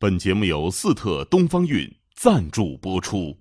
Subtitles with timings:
[0.00, 3.36] 本节目由四特东方韵赞助播出。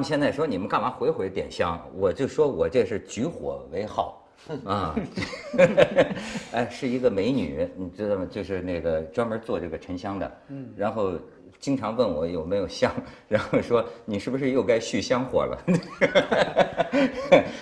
[0.00, 1.78] 们现在说你们干嘛回回点香？
[1.94, 4.26] 我就说我这是举火为号，
[4.64, 4.96] 啊，
[6.52, 8.26] 哎，是一个美女，你知道吗？
[8.30, 11.12] 就是那个专门做这个沉香的，嗯，然后
[11.58, 12.90] 经常问我有没有香，
[13.28, 15.58] 然后说你是不是又该续香火了？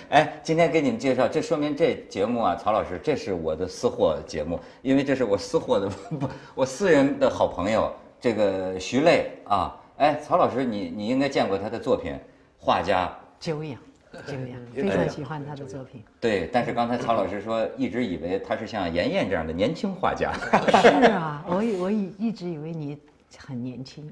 [0.09, 12.17] 哎，今天给你们介绍，这说明这节目啊，曹老师，这是我的私货节目，因为这是我私货的不，我私人的好朋友，这个徐磊啊，哎，曹老师，你你应该见过他的作品，
[12.57, 13.13] 画家。
[13.37, 13.77] 久仰，
[14.25, 16.01] 久仰，非常喜欢他的作品。
[16.21, 20.31] 对，但是刚才曹老师说，一直以为他是像妍妍这样的年轻画家。
[20.81, 22.97] 是啊，我以我以一直以为你
[23.37, 24.09] 很年轻，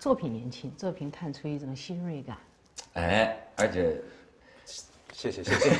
[0.00, 2.34] 作品年轻，作品探出一种新锐感。
[2.94, 4.00] 哎，而且
[5.20, 5.70] 谢谢谢谢，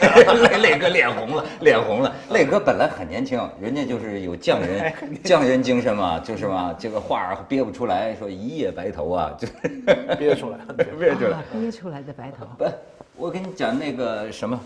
[0.48, 2.12] 磊磊 哥脸红了，脸红了。
[2.30, 9.46] 磊哥本来很年轻，人家就是有匠人匠人精神嘛，就是嘛，这个画儿憋不出来，说一夜白头啊，就
[10.18, 10.58] 憋出来，
[10.98, 11.44] 憋出来啊。
[11.52, 12.46] 憋出来的白头。
[12.58, 12.64] 不，
[13.16, 14.58] 我跟你讲那个什么，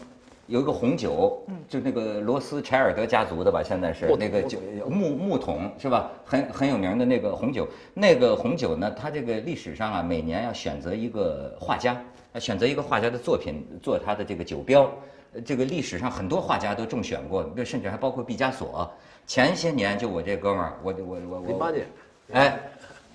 [0.46, 6.10] 有一个红酒，就那个罗斯柴尔德家族的吧，现在是那个酒木木桶是吧？
[6.24, 7.68] 很很有名的那个红酒。
[7.92, 12.00] 那个红酒呢，它这个历史上啊，每年要选择一个画家，呃
[12.40, 14.90] 选择一个画家的作品做他的这个酒标。
[15.34, 18.90] 呃这个历史上很多画家都中选过，甚至还包括毕加索。
[19.26, 21.86] 前些年就我这哥们儿，我我我我零八年，
[22.32, 22.60] 哎，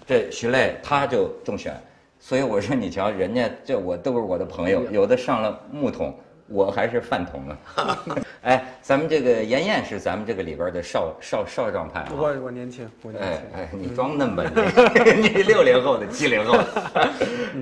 [0.07, 1.79] 这徐磊他就中选，
[2.19, 6.11] 所以我说你瞧，人家这我都是我的朋友，有的上了木桶，
[6.47, 8.06] 我还是饭桶啊。
[8.44, 12.12] 哎，咱们这个妍妍是咱们这个里边的少少少壮派啊。
[12.16, 13.44] 我我年轻，我年哎轻。
[13.53, 15.19] 哎哎，你装嫩吧你？
[15.28, 16.66] 你六零后的，七零后的，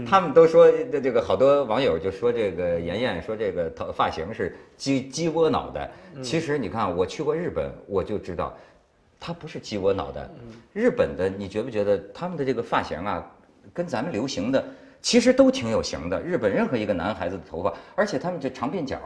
[0.08, 5.90] 他们都说这这个好多网友就说这个妍妍说这个头发型是鸡鸡窝脑袋。
[6.22, 8.56] 其实你看，我去过日本，我就知道，
[9.20, 10.30] 它不是鸡窝脑袋。
[10.72, 13.26] 日本的，你觉不觉得他们的这个发型啊，
[13.74, 14.64] 跟咱们流行的
[15.06, 16.20] 其实都挺有型的。
[16.20, 19.00] 日本任何一个男孩子的头发，而且他们这长辫角，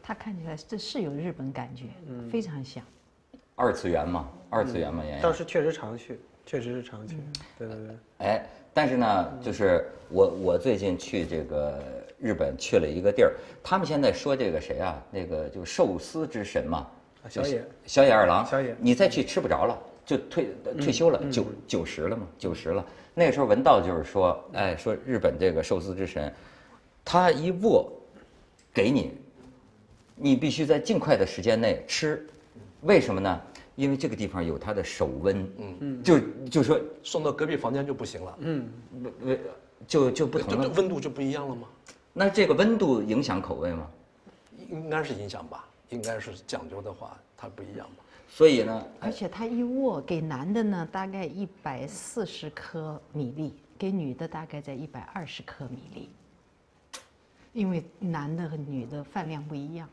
[0.00, 1.86] 他看起来这是有日本感觉，
[2.30, 2.80] 非常像。
[3.56, 5.20] 二次元嘛，二次元嘛，妍妍。
[5.20, 7.16] 当时确实常去，确实是常去。
[7.58, 11.82] 对对对，哎，但是呢，就是我我最近去这个
[12.20, 13.34] 日本去了一个地儿，
[13.64, 16.86] 他们现在说这个谁啊，那个就寿司之神嘛，
[17.24, 20.48] 啊小野小野二郎，小野你再去吃不着了，就退
[20.80, 22.84] 退休了，九九十了嘛，九十了。
[23.14, 26.32] 那个时候文道就是说，哎，说日本这个寿司之神，
[27.04, 27.90] 他一握
[28.72, 29.12] 给你，
[30.16, 32.26] 你必须在尽快的时间内吃，
[32.82, 33.40] 为什么呢？
[33.76, 38.68] 因为这个地方有它的手温，嗯嗯，就就说送到隔壁房间就不行了，嗯，
[39.22, 39.40] 为
[39.86, 40.68] 就就不同了。
[40.76, 41.66] 温度就不一样了吗？
[42.12, 43.90] 那这个温度影响口味吗？
[44.70, 48.03] 应该是影响吧，应该是讲究的话，它不一样嘛。
[48.36, 56.10] 所以呢，而且他一握给男的呢，大概一百四十颗米粒，给女的大概在一百二十颗米粒。
[57.52, 59.88] 因为男的和女的饭量不一样，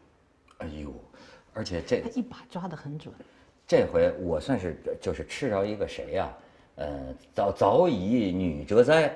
[0.57, 0.91] 哎呦，
[1.53, 3.13] 而且这他一把抓得很准。
[3.67, 6.33] 这回我算是就是吃着一个谁呀、
[6.77, 9.15] 呃，早早已女哲哉，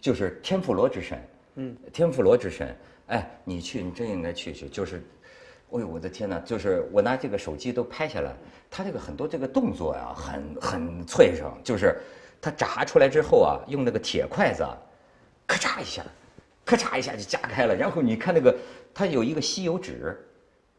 [0.00, 1.22] 就是天妇罗之神。
[1.54, 2.76] 嗯，天妇罗之神，
[3.06, 4.68] 哎，你去，你真应该去去。
[4.68, 5.04] 就是，
[5.72, 6.38] 哎呦，我的天哪！
[6.40, 8.32] 就是我拿这个手机都拍下来，
[8.70, 11.50] 他这个很多这个动作呀，很很脆生。
[11.64, 11.98] 就是
[12.40, 14.78] 他炸出来之后啊，用那个铁筷子啊，
[15.46, 16.04] 咔嚓一下，
[16.64, 17.74] 咔嚓一下就夹开了。
[17.74, 18.56] 然后你看那个，
[18.94, 20.16] 它有一个吸油纸，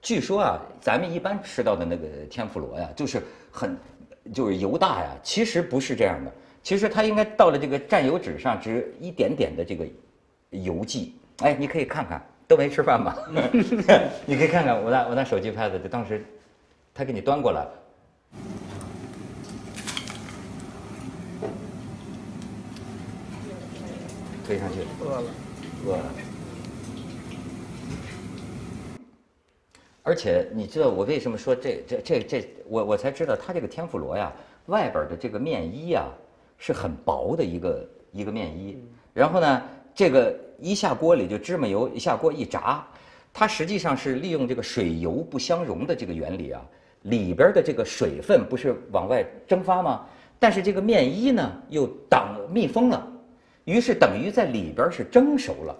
[0.01, 3.77] 据说啊，咱们一般吃到的那个天妇罗呀，就是很
[4.33, 6.31] 就是油大呀，其实不是这样的。
[6.63, 9.85] 其实它应该到了这个蘸油纸上，只一点点的这个
[10.49, 11.15] 油迹。
[11.39, 13.17] 哎，你可以看看，都没吃饭吧？
[14.25, 16.25] 你可以看看我拿我拿手机拍的，就当时
[16.93, 17.67] 他给你端过来，
[24.45, 25.23] 推上去，饿了，
[25.85, 26.03] 饿了。
[30.03, 34.31] 而且你知道我为什么说这这这这，我我才知道他这个天妇罗呀，
[34.67, 36.05] 外边的这个面衣呀
[36.57, 38.81] 是很薄的一个一个面衣，
[39.13, 39.61] 然后呢，
[39.93, 42.85] 这个一下锅里就芝麻油一下锅一炸，
[43.33, 46.61] 它实际上是利用这个水油不相容的这个原理啊，
[47.03, 50.05] 里边的这个水分不是往外蒸发吗？
[50.39, 53.07] 但是这个面衣呢又挡密封了，
[53.65, 55.75] 于是等于在里边是蒸熟了。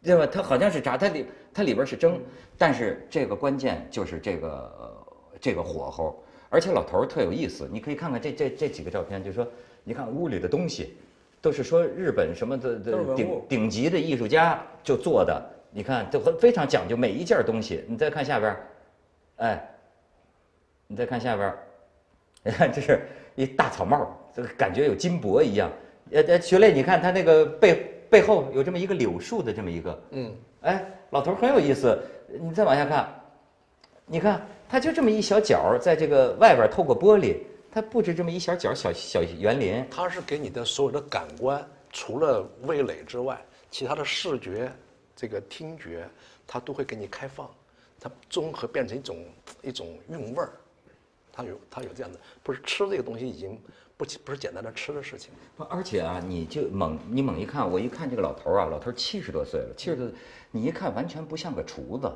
[0.00, 0.24] 对吧？
[0.24, 2.20] 它好像是炸，它里它里边是蒸，
[2.56, 4.96] 但是这个关键就是这个、
[5.40, 9.46] 这个火候，而且老头儿特有意思，你可以看看这这这几个照片，就是说，
[9.82, 10.94] 你看屋里的东西，
[11.40, 17.84] 都是说日本什么的的顶顶级的艺术家就做的，你看都很非常讲究每一件东西。
[17.86, 18.66] 你再看下边儿，
[19.36, 19.70] 哎，
[20.86, 21.58] 你再看下边儿，
[22.42, 23.00] 你 看这是
[23.34, 25.70] 一大草帽，这个感觉有金箔一样。
[26.10, 31.98] 呃呃，学磊，你看他那个背背后有这么一个柳树的这么一个，嗯，哎，老头很有意思。
[32.40, 33.08] 你再往下看，
[34.06, 37.36] 你看他就这么一小角，在这个外边透过玻璃，
[37.78, 39.86] 他布置这么一小角小小园林。
[39.88, 43.40] 它是给你的所有的感官，除了味蕾之外，
[43.70, 44.72] 其他的视觉、
[45.14, 46.04] 这个听觉，
[46.44, 47.48] 它都会给你开放，
[48.00, 49.16] 它综合变成一种
[49.62, 50.50] 一种韵味儿。
[51.32, 53.56] 它有它有这样的，不是吃这个东西已经
[53.96, 55.30] 不不是简单的吃的事情。
[55.56, 60.10] 不，而且啊，你就猛你猛一看，我一看这个老头儿啊，老头七十多岁了，七十多，
[60.50, 62.12] 你一看完全不像个厨子，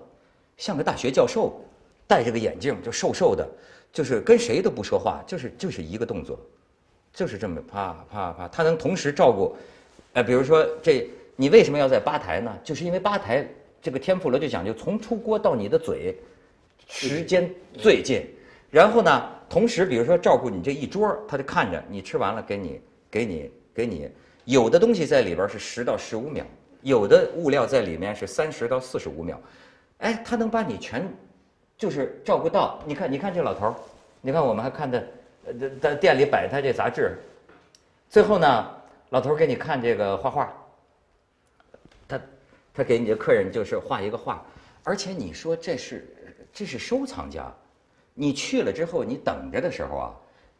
[0.56, 1.60] 像个大学教授，
[2.08, 3.48] 戴着个眼镜，就瘦瘦的，
[3.92, 6.40] 就是跟谁都不说话，就是就是一个动作，
[7.12, 9.54] 就是这么啪啪啪，他能同时照顾，
[10.14, 11.06] 呃，比如说这
[11.36, 12.58] 你为什么要在吧台呢？
[12.64, 13.46] 就是因为吧台
[13.82, 16.16] 这个天妇罗就讲究从出锅到你的嘴，
[16.88, 18.26] 时间最近。
[18.70, 22.80] 然后呢，同时比如说照顾你这一桌，他就看着你吃完了，给你
[23.10, 24.08] 给你给你，
[24.46, 26.46] 有的东西在里边是十到十五秒，
[26.80, 29.38] 有的物料在里面是三十到四十五秒，
[29.98, 31.06] 哎，他能把你全
[31.82, 32.78] 就是照顾到。
[32.86, 33.74] 你看，你看这老头儿，
[34.20, 35.02] 你看我们还看他
[35.46, 37.18] 呃在店里摆他这杂志，
[38.08, 38.70] 最后呢，
[39.10, 40.52] 老头儿给你看这个画画，
[42.06, 42.20] 他
[42.72, 44.46] 他给你的客人就是画一个画，
[44.84, 46.06] 而且你说这是
[46.52, 47.52] 这是收藏家。
[48.14, 50.14] 你去了之后，你等着的时候啊，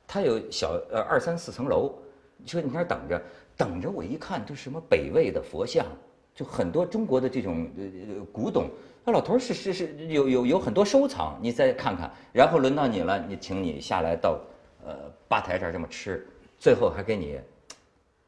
[0.09, 1.95] 他有小呃二三四层楼，
[2.37, 3.23] 你说你那儿等着，
[3.57, 5.87] 等着我一看，这什么北魏的佛像，
[6.35, 8.69] 就很多中国的这种呃古董，
[9.05, 14.41] 那老头儿是是是有有有很多收藏，你再看看，然后轮到你了，你请你下来到
[14.85, 14.95] 呃
[15.29, 16.27] 吧台这儿这么吃，
[16.59, 17.41] 最后还给你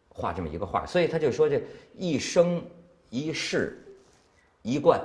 [0.08, 1.62] 画这么一个画，所以他就说这
[1.96, 2.62] 一生
[3.10, 3.78] 一世
[4.62, 5.00] 一贯，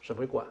[0.00, 0.46] 是为冠，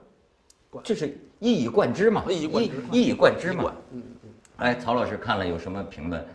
[0.84, 4.04] 这是一以贯之嘛，一以贯之一以贯之嘛嗯。
[4.24, 6.26] 嗯哎，曹老师看了有什么评论？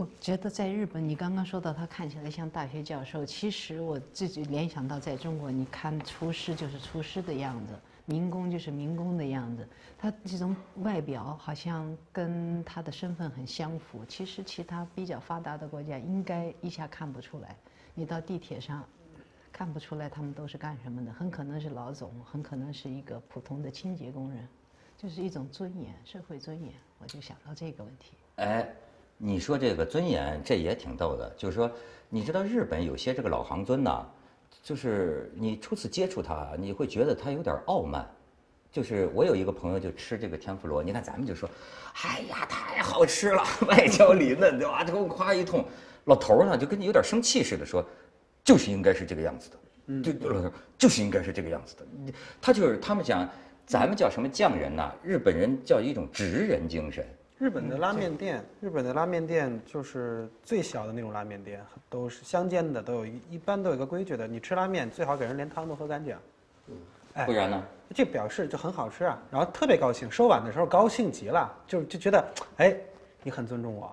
[0.00, 9.68] 我觉得在日本，你刚刚说到他看起来像大学教授，其实我自己联想到在中国，你看厨师就是厨师的样子，民工就是民工的样子，
[9.98, 14.02] 他这种外表好像跟他的身份很相符。
[14.08, 17.54] 其实其他比较发达的国家应该一下看不出来，
[17.94, 18.82] 你到地铁上
[19.52, 24.48] 看不出来他们都是干什么的，很可能是老总，很可能是一个普通的清洁工人，
[24.96, 26.72] 就是一种尊严，社会尊严。
[26.98, 28.12] 我就想到这个问题。
[28.36, 28.66] 哎，
[29.22, 31.30] 你说这个尊严，这也挺逗的。
[31.36, 31.70] 就是说，
[32.08, 34.02] 你知道日本有些这个老行尊呐，
[34.62, 38.10] 就是你初次接触他，你会觉得他有点傲慢。
[38.72, 41.46] 就是我有一个朋友就吃这个天妇罗，你看咱们就说，
[42.02, 44.82] 哎呀太好吃了，外焦里嫩，对吧？
[44.84, 45.62] 给我夸一通，
[46.04, 47.84] 老头儿呢就跟你有点生气似的说，
[48.42, 51.84] 就是应该是这个样子的，就老头就是应该是这个样子的。
[52.40, 53.28] 他就是他们讲，
[53.66, 57.04] 咱们叫什么匠人呐、日本人叫一种职人精神。
[57.40, 66.14] 日本的拉面店，日本的拉面店就是最小的那种拉面店，都是乡间的，都有一一般都有一个规矩的，你吃拉面最好给人连汤都喝干净。
[67.14, 67.62] 哎不然呢？
[67.94, 72.22] 这表示就很好吃啊，然后特别高兴，收碗的时候高兴极了，就就觉得，
[72.58, 72.76] 哎，
[73.22, 73.90] 你很尊重我。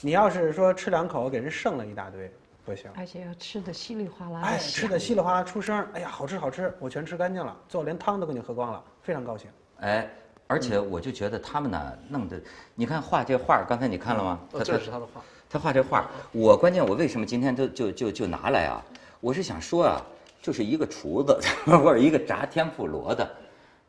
[0.00, 2.32] 你要是说吃两口给人剩了一大堆，
[2.64, 2.90] 不行。
[2.96, 9.50] 而且要吃的稀里哗啦的，哎，吃的稀里哗啦出声，哎呀，好吃好吃，我全吃干净了，最后连汤都给你喝光了，非常高兴。
[9.80, 10.08] 哎，
[10.48, 12.40] 而且我就觉得他们呢弄的，
[12.74, 14.40] 你看画这画，刚才你看了吗？
[14.52, 15.22] 哦，这是他的画。
[15.50, 18.84] 他画这画，我关键我为什么今天就就就就拿来啊？
[19.20, 20.06] 我是想说啊，
[20.42, 23.30] 就是一个厨子或者一个炸天妇罗的，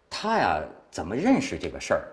[0.09, 0.61] 他呀
[0.91, 2.07] 怎么认识这个事儿？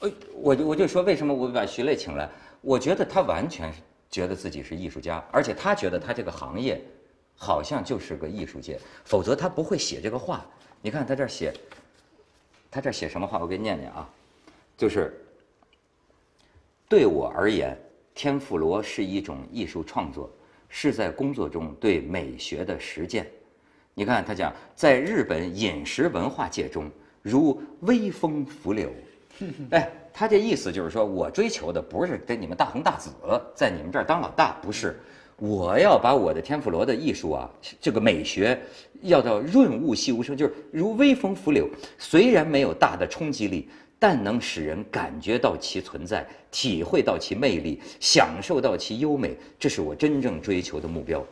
[0.00, 2.28] 呃，我就我就说为什么我把徐磊请来？
[2.62, 3.80] 我觉得他完全是
[4.10, 6.82] 觉得自己是艺术家，而且他觉得他这个行业
[7.36, 10.44] 好像就是个艺术界，否则他不会写这个画。
[10.82, 11.54] 你看他这儿写，
[12.70, 13.38] 他这写什么话？
[13.38, 14.08] 我给你念念啊，
[14.76, 15.12] 就是
[16.88, 17.76] 对我而言，
[18.14, 20.30] 天妇罗是一种艺术创作，
[20.68, 23.26] 是在工作中对美学的实践。
[23.92, 26.90] 你看他讲，在日本饮食文化界中，
[27.22, 28.90] 如微风拂柳。
[29.72, 33.10] 哎，他这意思就是说我追求的不是跟你们大红大紫，
[33.54, 35.00] 在你们这儿当老大，不是。
[35.40, 38.60] 我要把我的天妇罗的艺术啊，这个美学，
[39.00, 41.66] 要到润物细无声，就是如微风拂柳。
[41.98, 43.66] 虽然没有大的冲击力，
[43.98, 49.34] 但能使人感觉到其存在，体会到其魅力，享受到其优美。
[49.58, 51.24] 这是我真正追求的目标。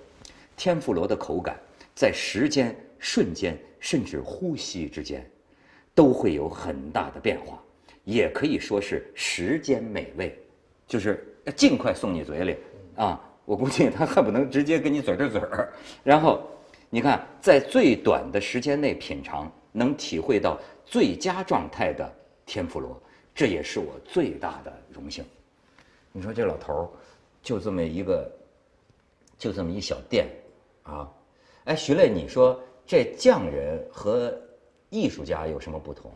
[0.56, 1.54] 天妇罗的口感，
[1.94, 5.24] 在时间、瞬间，甚至呼吸之间，
[5.94, 7.62] 都会有很大的变化，
[8.04, 10.34] 也可以说是时间美味，
[10.86, 11.22] 就是
[11.54, 12.56] 尽快送你嘴里
[12.96, 13.22] 啊。
[13.48, 15.72] 我估计他恨不能直接跟你嘴对嘴儿，
[16.04, 16.46] 然后，
[16.90, 22.12] 你看，在最短的时间内品尝，能体会到最佳状态的
[22.44, 23.00] 天妇罗，
[23.34, 25.24] 这也是我最大的荣幸。
[26.12, 26.88] 你说这老头儿，
[27.42, 28.30] 就这么一个，
[29.38, 30.26] 就这么一小店，
[30.82, 31.10] 啊，
[31.64, 34.30] 哎，徐磊，你说这匠人和
[34.90, 36.12] 艺术家有什么不同？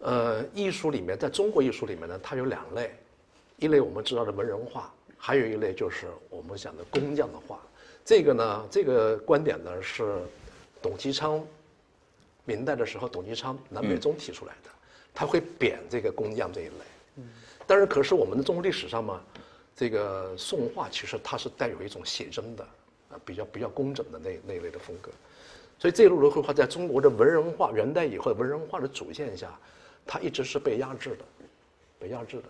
[0.00, 2.90] 呃，艺术里面，在中国艺术里面呢，它有两类，
[3.56, 4.92] 一类我们知道的文人画。
[5.18, 7.58] 还有一类就是我们讲的工匠的画，
[8.04, 10.22] 这个呢，这个观点呢是
[10.80, 11.44] 董其昌
[12.44, 14.70] 明代的时候，董其昌南北宗提出来的，
[15.12, 17.24] 他会贬这个工匠这一类。
[17.66, 19.20] 但是可是我们的中国历史上嘛，
[19.76, 22.64] 这个宋画其实它是带有一种写真的，
[23.10, 25.10] 啊，比较比较工整的那那一类的风格，
[25.78, 29.50] 所以这一路的绘画在中国的文人画元代以后文人画的主线下，
[30.06, 31.24] 它一直是被压制的，
[31.98, 32.44] 被压制的。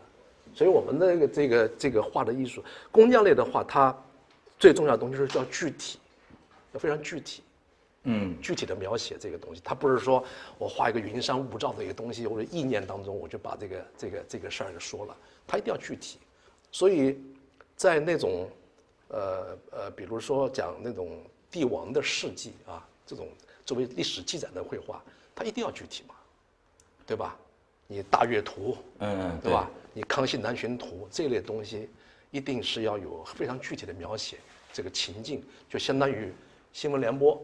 [0.55, 3.97] 所以我们的这个这个这个画的艺术，工匠类的画，它
[4.59, 5.99] 最重要的东西是叫具体，
[6.73, 7.43] 要非常具体，
[8.05, 9.61] 嗯，具体的描写这个东西。
[9.65, 10.25] 它不是说
[10.59, 16.19] 我画一个云山雾罩的一个东西，或者意念当中我就把这个这个这个事儿就说了，它一定要具体。
[16.73, 17.19] 所以
[17.77, 18.51] 在那种
[19.09, 23.29] 呃呃，比如说讲那种帝王的事迹啊，这种
[23.65, 25.03] 作为历史记载的绘画，
[25.35, 26.15] 它一定要具体嘛，
[27.07, 27.39] 对吧？
[27.91, 29.69] 你大阅图，嗯，对吧？
[29.95, 31.89] 你康熙南巡图这类东西，
[32.31, 34.37] 一定是要有非常具体的描写，
[34.73, 36.31] 这个情境就相当于
[36.71, 37.43] 新闻联播，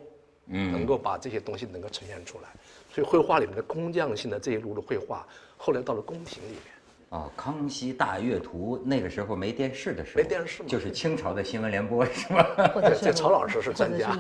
[0.49, 2.51] 嗯，能够把这些东西能够呈现出来。
[2.93, 6.74] 所以绘画里面的工匠性的这一路的绘画，后来到了宫廷里面。
[7.15, 12.43] 哦，康熙大阅图那个时候没电视的时候，没电视嘛就是清朝的新闻联播是吧？
[12.75, 14.19] 或者是这曹老师是专家。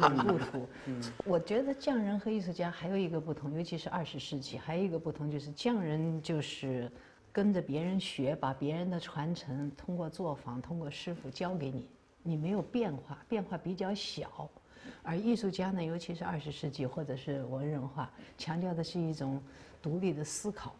[1.27, 6.89] 我觉得匠人和艺术家还有一个不同，尤其是二十世纪，还有一个不同就是匠人就是
[7.33, 11.89] 跟着别人学，把别人的传承通过作坊、通过师傅教给你，
[12.23, 14.49] 你没有变化，变化比较小。
[15.03, 18.09] 而艺术家呢，尤其是二十世纪或者是文人画，
[18.39, 19.43] 强调的是一种
[19.83, 20.73] 独立的思考。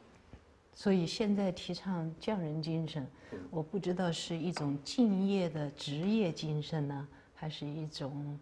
[0.75, 3.07] 所以现在提倡匠人精神，
[3.51, 8.39] 我不知道是一种敬业的职业精神呢，还是一种，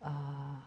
[0.00, 0.60] 啊、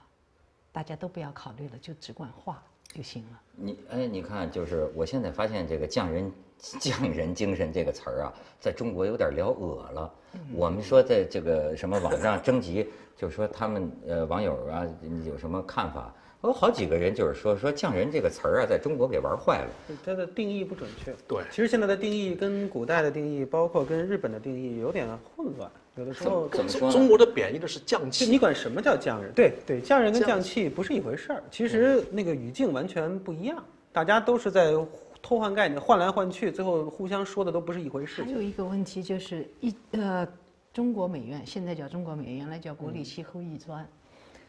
[0.72, 2.64] 大家都不要考虑了，就只管画
[2.94, 3.42] 就行了。
[3.56, 6.32] 你哎，你看，就是我现在发现这个匠人
[6.80, 10.14] 匠人精神这个词儿啊，在中国有点聊恶了。
[10.54, 12.88] 我们说在这个什么网上征集，
[13.18, 14.88] 就是说他们呃网友啊
[15.26, 16.14] 有什么看法？
[16.44, 19.70] 有好几个人就是说说匠人这个词儿啊，在中国给玩坏了。
[20.04, 21.14] 它的定义不准确。
[21.28, 29.32] 对其实现在的定义跟古代的定义，包括跟日本的定义有点混乱，有的时候怎么说中国的贬义的是匠气，你管什么叫匠人？
[29.34, 34.74] 对对，匠人跟匠匠气不是一回事儿，其实那个语境完全不一样，大家都是在
[35.22, 38.24] 偷换概念，换来换去，最后互相说的都不是一回事。
[38.24, 40.28] 还有一个问题就是一呃，
[40.74, 43.88] 中国美院现在叫中国美院，原来叫国立西后艺专，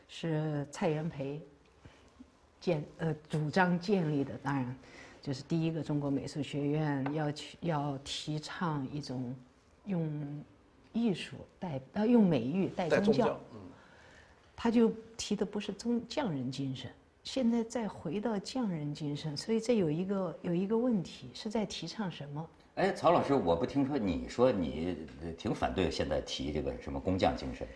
[0.08, 1.38] 是蔡元培
[2.62, 4.32] 建呃主张建立的。
[4.42, 4.74] 当然，
[5.20, 9.34] 就是第一个中国美术学院要去要提倡一种
[9.84, 10.42] 用
[10.92, 13.60] 艺术带呃用美育带宗教宗教，，嗯，
[14.54, 16.90] 他就提的不是宗匠人精神，
[17.24, 22.48] 现在再回到匠人精神，所以这有一个有一个问题是在提倡什么？
[22.76, 27.66] 哎，曹老师，我不听说你说你呃挺反对现在提这个什么工匠精神？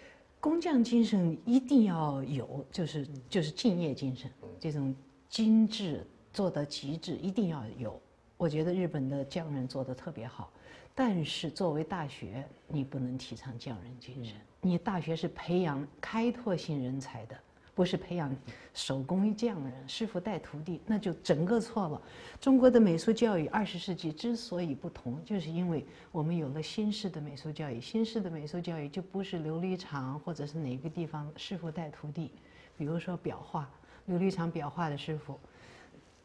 [0.40, 4.94] 工匠精神一定要有，就是就是敬业精神，这种
[5.28, 8.00] 精致做到极致一定要有。
[8.36, 10.52] 我觉得日本的匠人做的特别好，
[10.94, 14.34] 但是作为大学，你不能提倡匠人精神。
[14.60, 17.36] 你大学是培养开拓性人才的，
[17.76, 18.34] 不是培养
[18.72, 22.00] 手工匠人、师傅带徒弟，那就整个错了。
[22.40, 27.78] 中国的美术教育二十世纪之所以不同，就是因为我们有了新式的美术教育。
[27.78, 32.32] 新式的美术教育就不是琉璃厂或者是哪个地方师傅带徒弟，
[32.78, 33.68] 比如说裱画，
[34.08, 35.38] 琉璃厂裱画的师傅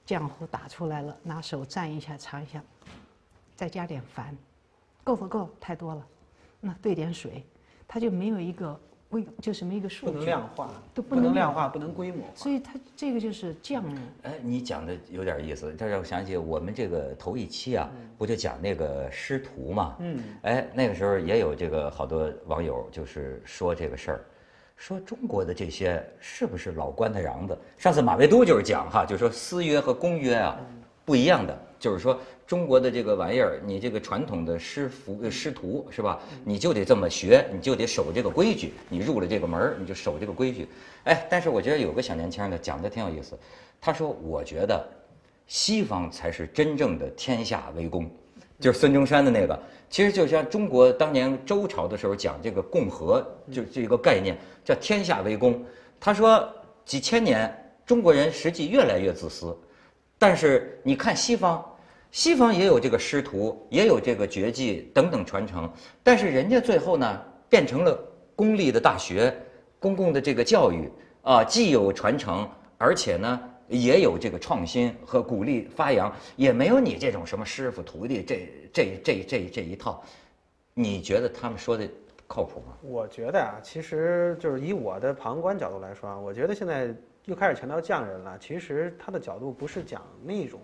[0.07, 2.63] 浆糊打出来了，拿手蘸一下尝一下，
[3.57, 4.33] 再加点矾，
[5.03, 5.49] 够不够？
[5.59, 6.07] 太多了，
[6.61, 7.43] 那兑点水，
[7.85, 8.79] 它就没有一个
[9.11, 12.29] 微，就什么一个数据不能，量化，都不不能量化，不能规模化。
[12.35, 13.97] 所以它这个就是匠人。
[14.23, 19.95] 哎，你讲的有点意思，这让我想起我们这个头一期啊，不就讲那个师徒嘛？
[19.99, 24.25] 嗯，哎，那个时候也有这个好多网友就是说这个事儿，
[24.75, 27.57] 说中国的这些是不是老棺材瓤子？
[27.77, 30.57] 上次马未都就是讲哈，就说私约和公约啊
[31.03, 32.19] 不一样的，就是说
[32.51, 36.19] 中国的这个玩意儿，你这个传统的师服呃师徒是吧？
[36.43, 40.67] 你就得这么学，你就得守这个规矩，你入了这个门儿你就守这个规矩。
[41.05, 43.39] 哎，但是我觉得有个小年轻呢讲的挺有意思，
[43.79, 44.85] 他说我觉得
[45.47, 48.05] 西方才是真正的天下为公。
[48.59, 49.57] 就是孙中山的那个，
[49.89, 55.63] 其实就像中国当年周朝的时候讲这个共和，就这个概念叫天下为公。
[56.01, 56.45] 他说
[56.83, 57.49] 几千年
[57.85, 59.57] 中国人实际越来越自私，
[60.19, 61.65] 但是你看西方，
[62.11, 65.71] 西方也有这个师徒，也有这个绝技等等传承，
[66.03, 67.97] 但是人家最后呢变成了
[68.35, 69.33] 公立的大学，
[69.79, 70.91] 公共的这个教育
[71.23, 73.39] 啊，既有传承，而且呢。
[73.71, 80.03] 也有这个创新和鼓励发扬，也没有你这种什么师傅徒弟这这这这这一套，
[80.73, 81.87] 你觉得他们说的
[82.27, 82.75] 靠谱吗？
[82.81, 88.37] 我觉得啊，其实就是以我的旁观角度来说啊，我觉得现在又开始强调匠人了。
[88.37, 90.59] 其实他的角度不是讲那种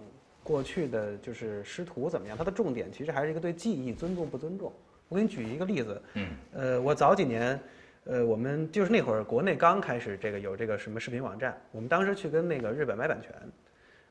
[0.47, 4.71] 过去的就是师徒怎么样，他的重点其实还是一个对技艺尊重不尊重。
[5.09, 7.59] 我给你举一个例子，嗯，呃，我早几年，
[8.05, 13.33] 呃，我们就是那会儿国内刚开始这个有这个什么视频网站，我们当时去跟那个日本买版权，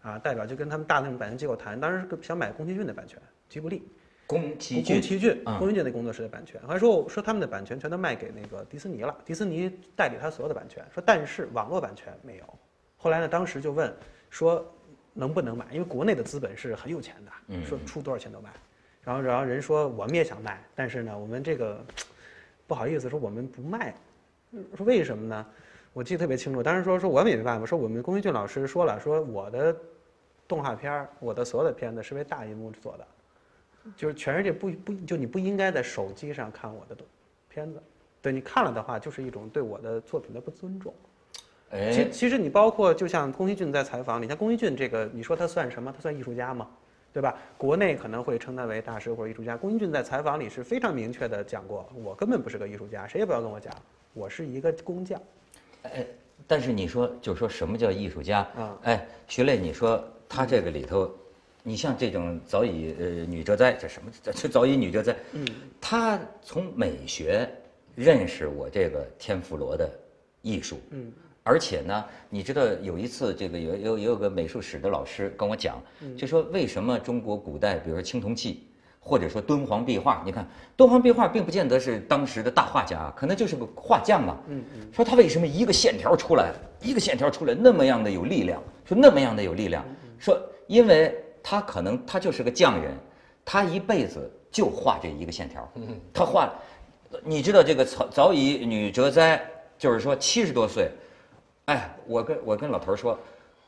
[0.03, 3.83] 啊，代表就跟他们大那种版权机构谈，当时是想买宫崎骏的版权，吉卜力。
[4.27, 12.45] 宫崎宫崎骏，嗯宫崎骏那工作室的版权，后来说说他们的版权全都卖给那个迪士尼了，迪士尼代理他所有的版权，说但是网络版权没有。
[12.97, 13.95] 后来呢，当时就问
[14.29, 14.67] 说
[15.17, 18.51] 能不能买，因为国内的资本是很有钱的，嗯说出多少钱都卖。
[19.03, 21.83] 然后然后人说我们也想卖，但是呢，我们这个
[22.67, 23.95] 不好意思说我们不卖，
[24.77, 25.47] 说为什么呢？
[25.93, 29.75] 我记得特别清楚，当时说说我们也没办法，说我们宫崎骏老师说了，说我的
[30.47, 33.07] 动画片儿，我的所有的片子是为大银幕做的。
[33.97, 37.07] 就是全世界不不就你不应该在手机上看我的东
[37.49, 37.81] 片子，
[38.21, 40.93] 对你看了的话，就是一种对我的作品的不尊重。
[41.71, 45.93] 其哎，其实你包括就像宫崎骏在采访，你像宫崎骏这个，你说他算什么？
[45.93, 46.69] 他算艺术家吗？
[47.13, 47.35] 对吧？
[47.57, 49.57] 国内可能会称他为大师或者艺术家。
[49.57, 53.75] 宫崎骏在采访里是非常明确的讲过，我根本不是个艺术家，谁也不要跟我讲，
[54.13, 55.21] 我是一个工匠。
[55.83, 56.07] 哎
[56.47, 58.41] 但是你说就是说什么叫艺术家？
[58.55, 61.11] 啊哎，徐磊，你说他这个里头，
[61.63, 65.47] 你像这种早已呃女哲哉，这什么这这早已女哲哉，嗯，
[65.81, 67.49] 他从美学
[67.95, 69.91] 认识我这个天妇罗的
[70.43, 71.11] 艺术，嗯，
[71.47, 75.81] 而且呢，你知道有一次这个有有有个美术史的老师跟我讲，
[76.19, 78.65] 就说为什么中国古代，比如说青铜器。
[79.09, 80.45] 或者说敦煌壁画，你看
[80.77, 84.37] 敦煌壁画并不见得是当时的大画家，可能就是个画匠吧。
[84.49, 89.85] 嗯嗯，说他为什么一个线条出来，一个线条出来那么样的有力量，说那么样的有力量，
[90.19, 92.93] 说因为他可能他就是个匠人，
[93.45, 95.73] 他一辈子就画这一个线条，
[96.13, 96.53] 他画，
[97.23, 99.41] 你知道这个早早已女哲哉，
[99.79, 100.91] 就是说七十多岁，
[101.67, 103.19] 哎，我跟我跟老头儿说，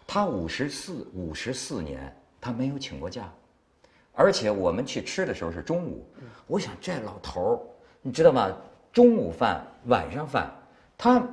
[0.06, 3.28] 他五十四五十四年他没有请过假，
[4.12, 6.06] 而且我们去吃的时候是中午，
[6.46, 7.60] 我想这老头儿，
[8.00, 8.56] 你知道吗？
[8.92, 10.50] 中午饭、晚上饭，
[10.96, 11.28] 他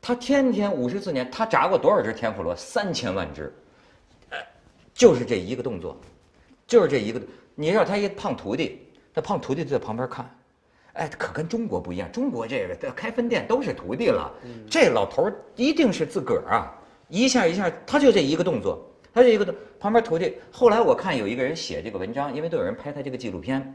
[0.00, 2.54] 他天天五十四年，他炸过多少只天妇罗？
[2.54, 3.52] 三千万只，
[4.30, 4.46] 哎，
[4.94, 5.96] 就是这一个动作，
[6.66, 7.20] 就是这一个。
[7.54, 10.28] 你让他一胖徒弟，他胖徒弟就在旁边看，
[10.96, 12.10] 哎，可跟中国不一样。
[12.10, 14.32] 中国这个开分店都是徒弟了，
[14.68, 16.74] 这老头儿一定是自个儿啊，
[17.08, 20.38] 一下一下，他就这一个动作，他这一个动，旁边徒弟。
[20.50, 23.74] 后来我看有一个人写这个文章，因为都有人拍他这个纪录片，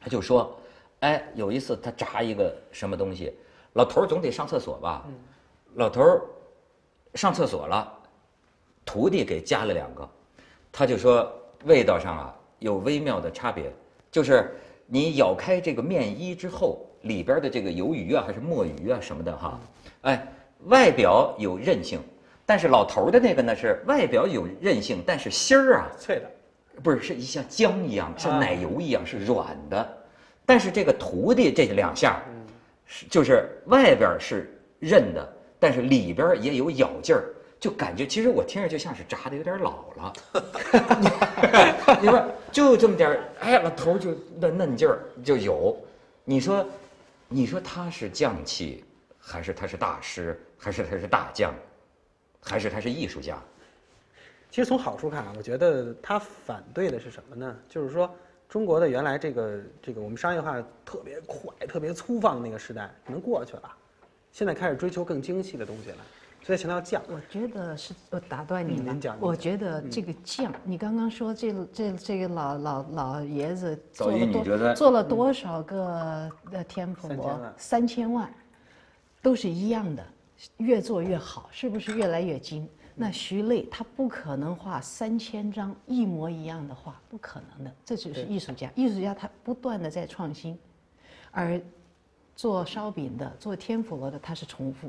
[0.00, 0.56] 他就说，
[1.00, 3.32] 哎，有一次他炸一个什么东西，
[3.72, 5.04] 老头儿总得上厕所吧，
[5.74, 6.22] 老头儿
[7.14, 7.92] 上厕所了，
[8.84, 10.08] 徒弟给加了两个，
[10.70, 11.30] 他就说
[11.64, 13.72] 味道上啊有微妙的差别，
[14.10, 14.54] 就是
[14.86, 19.60] 你咬开这个面衣之后，里边的这个鱿鱼啊还是墨鱼啊什么的哈，
[20.02, 20.26] 哎，
[20.66, 22.00] 外表有韧性，
[22.44, 26.30] 但是老头儿的那个呢是外表有韧性，但是芯儿啊脆的，
[26.82, 29.96] 不是是一像浆一样，像啊奶油一样是软的，
[30.44, 32.22] 但是这个徒弟这两下，
[32.84, 37.24] 是就是外边是韧的，但是里边也有咬劲儿，
[37.66, 40.12] 就感觉其实我听着就像是炸的有点老了，
[42.00, 45.76] 你说就这么点儿，哎，老头就那嫩劲儿就有，
[46.22, 46.64] 你说，
[47.28, 48.84] 你说他是匠气，
[49.18, 51.52] 还是他是大师，还是他是大将，
[52.40, 53.36] 还是他是艺术家？
[54.48, 57.56] 其实从好处看啊，我觉得他反对的是什么呢？
[57.68, 58.08] 就是说
[58.48, 63.72] 中国的原来这个这个我们商业化特别快、特别粗放的那个时代可能过去了，
[64.30, 65.96] 现在开始追求更精细的东西了，
[66.46, 67.02] 所以强调匠。
[67.08, 68.84] 我觉得是，我打断你了。
[68.84, 77.54] 嗯您讲我觉得这个匠，你刚刚说这这这个老老老爷子做了多做了多少个呃天妇罗三千万？
[77.58, 78.34] 三千万，
[79.20, 80.06] 都是一样的，
[80.58, 82.68] 越做越好，是不是越来越精？
[82.94, 88.70] 那徐累他不可能画三千张一模一样的画，不可能的，这就是艺术家。
[88.76, 90.56] 艺术家他不断的在创新，
[91.32, 91.60] 而
[92.36, 94.88] 做烧饼的、做天妇罗的，他是重复。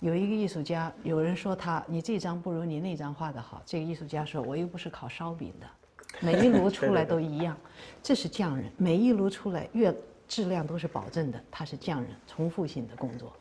[0.00, 5.66] 有一个艺术家，有人说他你这张不如你那张画的好，这个艺术家说我又不是烤烧饼的，
[6.20, 7.56] 每一炉出来都一样，
[8.02, 9.94] 这是匠人，每一炉出来越
[10.28, 13.32] 质量都是保证的，他是匠人，重复性的工作。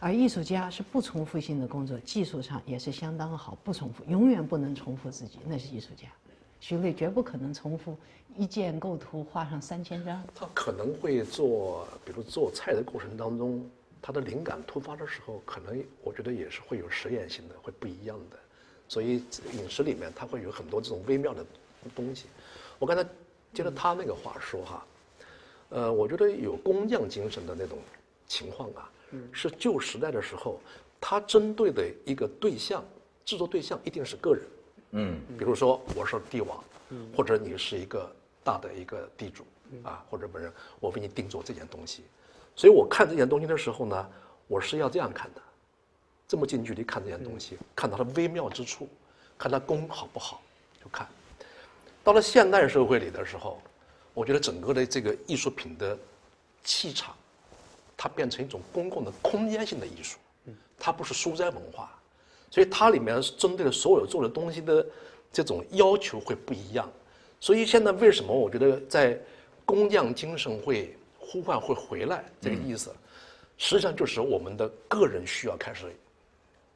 [0.00, 6.06] 而艺术家是不重复性的工作，技术上也是相当好，不重复，永远不能重复自己，那是艺术家。
[6.60, 7.96] 徐累绝不可能重复
[8.36, 10.20] 一件构图画上三千张。
[10.34, 13.64] 他可能会做，比如做菜的过程当中，
[14.00, 18.36] 他的灵感突发的时候，可能我觉得也是会有实验性的，会不一样的。
[18.88, 21.44] 所以饮食里面它会有很多这种微妙的
[21.94, 22.26] 东西。
[22.78, 23.04] 我刚才
[23.52, 24.86] 接着他那个话说哈，
[25.68, 27.78] 呃，我觉得有工匠精神的那种
[28.26, 28.90] 情况啊，
[29.32, 30.60] 是旧时代的时候，
[31.00, 32.84] 他针对的一个对象，
[33.24, 34.42] 制作对象一定是个人。
[34.92, 36.64] 嗯，比如说我是帝王，
[37.14, 38.10] 或者你是一个
[38.42, 39.44] 大的一个地主
[39.82, 42.04] 啊，或者本人，我为你定做这件东西，
[42.58, 44.10] 所以我看这件东西的时候呢，
[44.48, 45.40] 我是要这样看的，
[46.26, 48.88] 这么近距离看这件东西，看它的微妙之处，
[49.38, 50.42] 看它工好不好，
[50.82, 51.06] 就看。
[52.02, 53.62] 到了现代社会里的时候，
[54.12, 55.96] 我觉得整个的这个艺术品的
[56.64, 57.14] 气场，
[57.96, 60.18] 它变成一种公共的空间性的艺术，
[60.80, 61.96] 它不是书斋文化，
[62.50, 64.84] 所以它里面针对的所有做的东西的
[65.32, 66.90] 这种要求会不一样。
[67.38, 69.16] 所以现在为什么我觉得在
[69.64, 70.97] 工匠精神会
[71.30, 72.90] 呼唤会回来这个意思，
[73.58, 75.84] 实际上就是我们的个人需要开始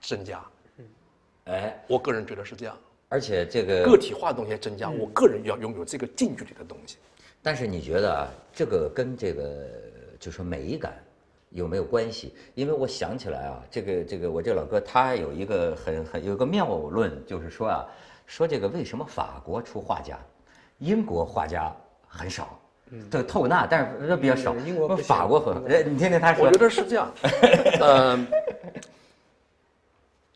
[0.02, 0.44] 增加。
[1.46, 2.76] 哎，我个人觉得是这样，
[3.08, 6.98] 而且这个个体化的东西增加，我个人要拥有这个近距离的东西。
[7.40, 9.66] 但是你觉得啊，这个跟这个
[10.20, 11.02] 就说美感
[11.48, 12.34] 有没有关系？
[12.54, 17.88] 因为我想起来啊，这个这个我这老哥他有一个很很有一个谬论，就是说啊，
[18.26, 20.20] 说这个为什么法国出画家，
[20.78, 21.74] 英国画家
[22.06, 22.60] 很少？
[23.10, 24.54] 对，透纳，但是比较少。
[24.54, 26.44] 嗯英国法国很，哎，你听听他说。
[26.44, 27.12] 我觉得是这样，
[27.80, 28.26] 呃、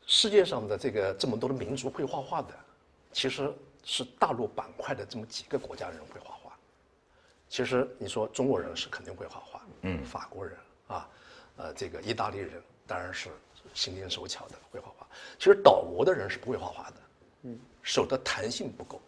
[0.07, 2.49] 世界上的这个这么多的民族会画画的，
[3.13, 3.53] 其实
[3.85, 6.53] 是大陆板块的这么几个国家人会画画。
[7.49, 10.57] 其实你说中国人是肯定会画画，嗯，法国人
[10.89, 11.09] 啊，
[11.57, 12.51] 呃，这个意大利人
[12.87, 13.29] 当然是
[13.75, 15.07] 心灵手巧的会画画。
[15.39, 16.97] 其实岛国的人是不会画画的，
[17.43, 19.01] 嗯，手的弹性不够，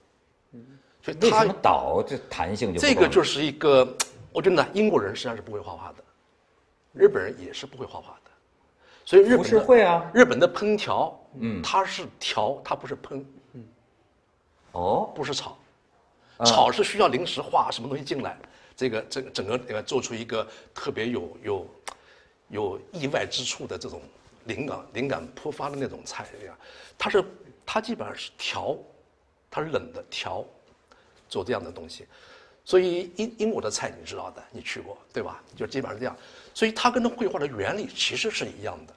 [0.52, 3.96] 嗯，所以他为什么倒这弹性就这个就是一个，
[4.32, 6.04] 我觉得呢，英国人实际上是不会画画的，
[6.92, 8.30] 日本人也是不会画画的，
[9.04, 10.10] 所以日本不的是会啊。
[10.12, 13.24] 日本的烹调，嗯，它是调，它不是烹，
[14.72, 15.56] 哦，不是炒，
[16.44, 18.36] 炒是需要临时画什么东西进来，
[18.76, 21.66] 这个这个整个呃做出一个特别有有
[22.48, 24.02] 有意外之处的这种
[24.44, 26.56] 灵感灵感突发的那种菜呀，
[26.98, 27.24] 它是
[27.64, 28.76] 它基本上是调，
[29.50, 30.44] 它是冷的调，
[31.28, 32.06] 做这样的东西，
[32.64, 35.42] 所以英英国的菜你知道的，你去过对吧？
[35.54, 36.16] 就基本上这样，
[36.54, 38.94] 所以它跟那绘画的原理其实是一样的，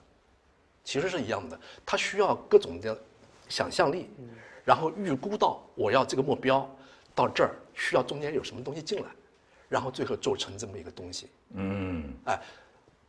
[0.84, 2.98] 其实是一样的，它需要各种的
[3.50, 4.10] 想象力，
[4.64, 6.70] 然后预估到我要这个目标
[7.14, 9.06] 到这儿需要中间有什么东西进来，
[9.68, 11.30] 然后最后做成这么一个东西。
[11.54, 12.40] 嗯，哎，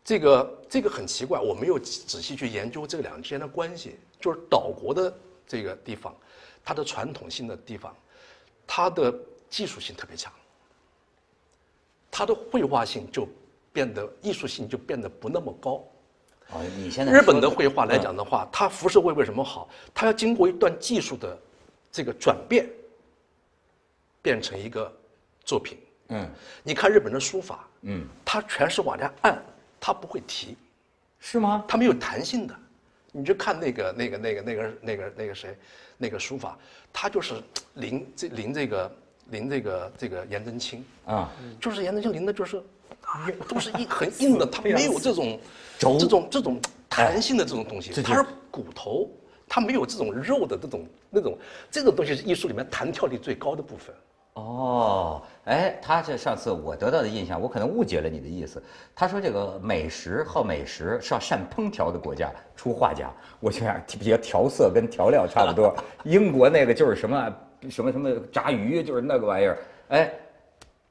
[0.04, 3.96] 这个这个很奇怪，我没有仔细去研究这两个之间的关系。
[4.20, 5.12] 就是岛国的
[5.48, 6.14] 这个地方，
[6.64, 7.92] 它的传统性的地方，
[8.66, 9.14] 它的
[9.48, 10.32] 技术性特别强，
[12.10, 13.28] 它的绘画性就
[13.72, 15.84] 变得艺术性就变得不那么高。
[16.50, 19.68] 哦，你现在日本的绘画来讲的话，它浮世绘为什么好？
[19.94, 21.38] 它要经过一段技术的
[21.90, 22.68] 这个转变，
[24.20, 24.92] 变成一个
[25.44, 25.78] 作品。
[26.08, 26.28] 嗯，
[26.62, 29.42] 你看日本的书法，嗯，它全是往下按，
[29.80, 30.56] 它不会提，
[31.20, 31.64] 是吗？
[31.66, 32.54] 它没有弹性的。
[33.12, 35.56] 你就看那个那个那个那个那个那个谁，
[35.98, 36.58] 那个书法，
[36.92, 37.34] 他就是
[37.74, 38.92] 临这临这个
[39.30, 42.56] 临这个这个颜真卿，啊，就是颜真卿临的就是
[43.02, 45.38] 啊，都是硬很 硬的，他没有这种
[45.78, 49.10] 这种这种弹性的这种东西，它是骨头，
[49.46, 51.38] 它没有这种肉的这种那种
[51.70, 53.94] 这种东西是艺术里面弹跳力最高的部分。
[54.34, 58.62] 哦，哎，他这上次我得到的印象，我可能误解了你的意思。
[58.94, 65.74] 他说这个美食好美食是要善烹调的国家出画家，我想比较调色跟调料差不多。
[66.04, 67.36] 英国那个就是什么
[67.68, 69.58] 什么什么炸鱼，就是那个玩意儿。
[69.88, 70.10] 哎，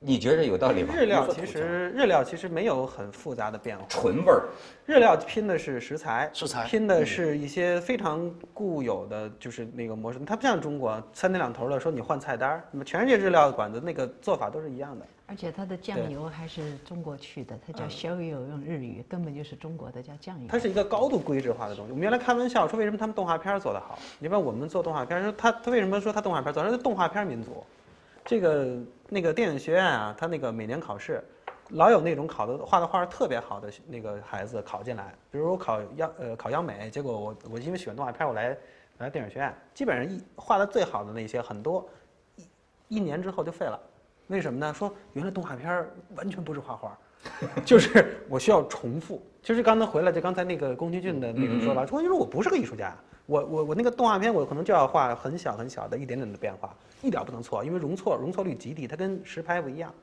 [0.04, 0.96] 你觉着有道理吗？
[0.96, 4.46] 日料其实日料其实没有很复杂的变化，纯味儿，
[4.88, 10.18] 日料拼的是食材，食材拼的是一些非常固有的，就是那个模式。
[10.26, 15.06] 它不像中国三天两头的说你换菜单儿，那么全世界日料馆子那个做法都是一样的。
[15.28, 20.48] 而且它的酱油还是中国去的，它叫小油，用日语根本就是中国的叫酱油。
[20.50, 21.92] 它是一个高度规制化的东西。
[21.92, 24.00] 我们原来开玩笑说，为什么他们动画片儿做得好？
[24.18, 26.64] 你般我们做动画片儿，说他他为什么说他动画片儿做？
[26.64, 27.64] 他是动画片儿民族。
[28.24, 28.78] 这个
[29.14, 31.22] 那个电影学院啊，他那个每年考试，
[31.72, 35.14] 老有那种考的画的画特别好的那个孩子考进来。
[35.30, 38.58] 比如我考央呃考央美，结果我我因为喜欢动画片儿，我来
[39.00, 41.86] 来电影学院，基本上一画的最好的那些很多，
[42.38, 43.78] 一一年之后就废了。
[44.28, 44.74] 为什么呢？
[44.74, 46.98] 说原来动画片儿完全不是画画，
[47.66, 49.22] 就是我需要重复。
[49.42, 52.96] 就是刚才回来，就刚才那个宫崎骏的那个说法，宫崎骏说我不是个艺术家，
[53.32, 59.94] 我我我那个动画片我可能就要画很小很小的一点点的变化，一点不能错，因为容错容错率极低，它跟实拍不一样，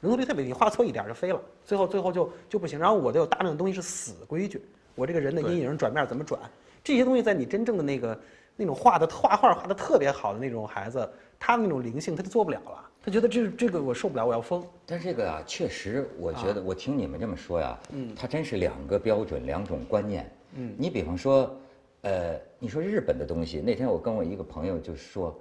[0.00, 2.78] 容错率特别低，画错一点就飞了，最后最后就就不行。
[2.78, 4.62] 然后我就有大量的东西是死规矩，
[4.94, 6.40] 我这个人的阴影转面怎么转，
[6.82, 8.18] 这些东西在你真正的那个
[8.56, 11.06] 那种画的画画画的特别好的那种孩子，
[11.38, 14.66] 他的那种灵性他就做不了了，他觉得这这个我受不了，我要疯。
[14.86, 20.32] 但是这个啊，确实，我觉得我听你们这么说呀，嗯，它真是两个标准，两种观念。
[20.54, 21.54] 嗯，你比方说，
[22.00, 25.40] 呃，你说日本的东西，那天我跟我一个朋友就说，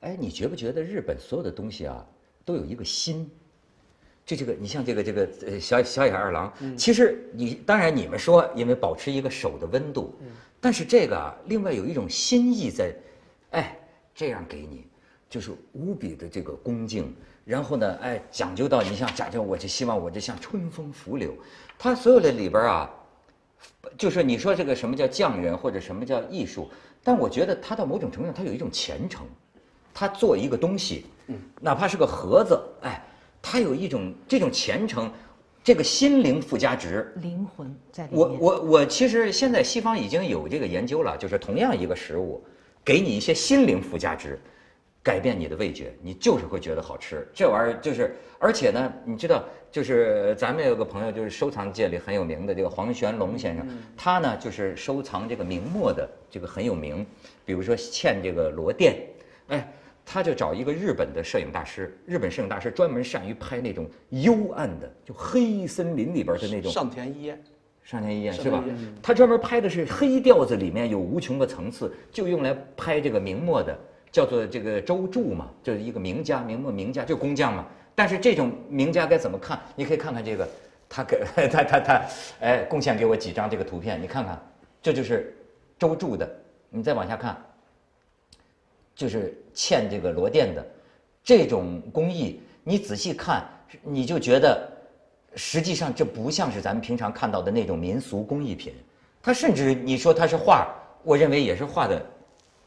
[0.00, 2.06] 哎，你觉不觉得日本所有的东西啊，
[2.44, 3.30] 都有一个心？
[4.24, 10.14] 就这个，你像这个这个呃小小野二郎，其实你当然你们说，因为保持一个手的温度，
[10.62, 12.94] 但是这个啊，另外有一种心意在，
[13.50, 13.78] 哎，
[14.14, 14.86] 这样给你，
[15.28, 21.36] 就是无比的这个恭敬，然后呢，哎，讲究到你像讲究，我就希望我这像春风拂柳，
[21.78, 22.90] 它所有的里边啊，
[23.96, 26.68] 就是你说这个什么叫匠人或者什么叫艺术，
[27.02, 29.26] 但我觉得他到某种程度上，他有一种虔诚，
[29.92, 31.06] 他做一个东西，
[31.60, 33.04] 哪怕是个盒子，哎，
[33.42, 35.10] 他有一种这种虔诚，
[35.62, 37.12] 这个心灵附加值。
[37.16, 38.40] 灵魂在里我面。
[38.40, 42.42] 我我其实现在西方已经有这个研究了，就是同样一个食物，
[42.84, 44.40] 给你一些心灵附加值，
[45.04, 47.28] 改变你的味觉，你就是会觉得好吃。
[47.32, 57.06] 这玩意儿就是，而且呢，你知道，就是咱们有个朋友，就是收藏界里很有名的这个黄玄龙先生，他呢就是收藏这个明末的这个很有名，
[57.44, 58.96] 比如说嵌这个螺钿，
[59.48, 59.72] 哎。
[60.06, 67.42] 他就找一个日本的摄影大师，日本摄影大师专门善于拍那种幽暗的，就黑森林里边的那种上田一彦，
[67.82, 68.62] 上田一彦是吧？
[69.02, 73.74] 他专门拍的是黑调子，里面有无穷的层次，就用来拍这个明末的，
[74.14, 77.66] 叫做这个周柱嘛，就是一个名家，明末名家，就工匠嘛。
[77.96, 79.60] 但是这种名家该怎么看？
[79.74, 80.48] 你可以看看这个，
[80.88, 82.02] 他给 他他他，
[82.38, 84.40] 哎，贡献给我几张这个图片，你看看，
[84.80, 85.36] 这就是
[85.76, 86.32] 周柱的。
[86.70, 87.36] 你再往下看，
[88.94, 90.64] 就是嵌这个螺钿的
[91.24, 93.44] 这种工艺，你仔细看，
[93.82, 94.70] 你就觉得
[95.34, 98.72] 实际上这不像是咱们平常看到的那种民俗工艺品，
[99.20, 100.72] 它甚至你说它是画，
[101.02, 102.06] 我认为也是画的，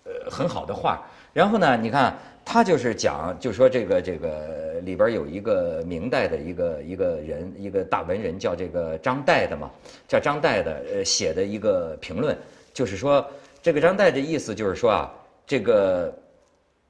[0.04, 1.10] 呃，很好的画。
[1.38, 9.69] 然后呢，你看他就是讲，就说这个这个里边有一个明代的一个一个人，一个大文人叫这个张岱的嘛，
[10.08, 12.36] 叫张岱的，呃，写的一个评论，
[12.73, 13.23] 就是说
[13.62, 15.13] 这个张岱的意思就是说啊，
[15.45, 16.12] 这个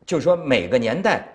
[0.05, 1.27] 就是说每个年代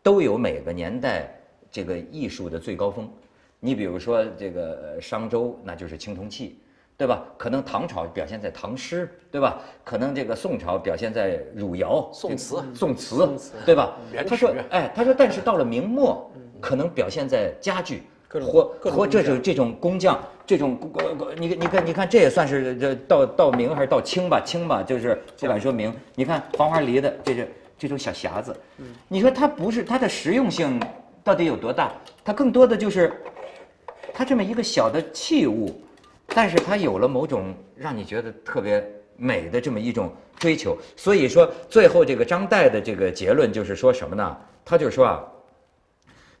[0.00, 1.28] 都有每个年代
[1.72, 3.10] 这个艺术的最高峰。
[3.58, 6.56] 你比如说这个商周，那就是青铜器，
[7.00, 7.24] 对吧？
[7.38, 9.58] 可能唐朝表现在唐诗，对吧？
[9.82, 13.26] 可能这个宋朝表现在汝窑、宋词宋词
[13.64, 13.96] 对吧？
[14.28, 18.02] 他说，哎，他说，但是到了明末，可能表现在家具。
[18.32, 20.78] 或或这种这种工匠，这种
[21.36, 24.40] 你你看你看，这也算是这到到明还是到清吧？
[24.44, 25.92] 清吧，就是不敢说明。
[26.14, 28.54] 你看黄花梨的这是这种小匣子，
[29.08, 30.80] 你说它不是它的实用性
[31.24, 31.90] 到底有多大？
[32.22, 33.12] 它更多的就是
[34.14, 35.82] 它这么一个小的器物，
[36.34, 38.84] 但是它有了某种让你觉得特别
[39.16, 40.76] 美的这么一种追求。
[40.96, 44.36] 所以说，最后这个张岱的这个结论就是说什么呢？
[44.64, 45.24] 他就说啊，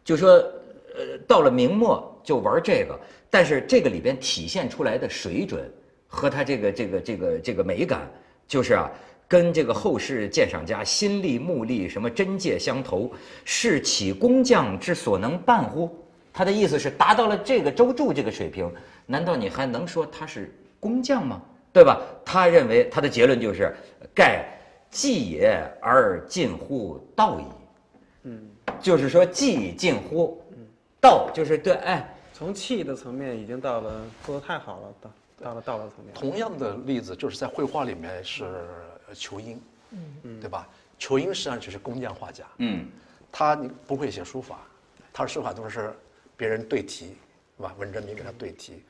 [0.04, 2.98] 就说呃，到了明末就玩这个，
[3.28, 5.70] 但是这个里边体现出来的水准
[6.06, 8.10] 和他这个这个这个这个美感，
[8.46, 8.90] 就是啊。
[9.28, 13.08] 跟这个后世鉴赏家心力、目力什么真界相投，
[13.44, 15.88] 是启工匠之所能办乎？
[16.32, 18.72] 他的意思是达到了这个周柱这个水平，
[19.06, 21.40] 难道你还能说他是工匠吗？
[21.72, 22.00] 对吧？
[22.24, 23.74] 他认为他的结论就是，
[24.14, 24.44] 盖
[24.90, 27.44] 既也而近乎道矣。
[28.24, 30.42] 嗯，就是说技近乎
[31.00, 35.10] 道，就是对，哎，从气的层面已经到了做的太好了，到
[35.42, 36.12] 到了道的层面。
[36.14, 38.66] 同样的例子就是在绘画里面是
[39.14, 39.60] 仇英，
[40.22, 40.68] 嗯对吧？
[40.98, 42.86] 仇英实际上就是工匠画家，嗯，
[43.30, 44.58] 他不会写书法，
[45.12, 45.94] 他的书法都是
[46.40, 47.18] 别人对题，
[47.58, 47.74] 是吧？
[47.78, 48.82] 文征明给他对题，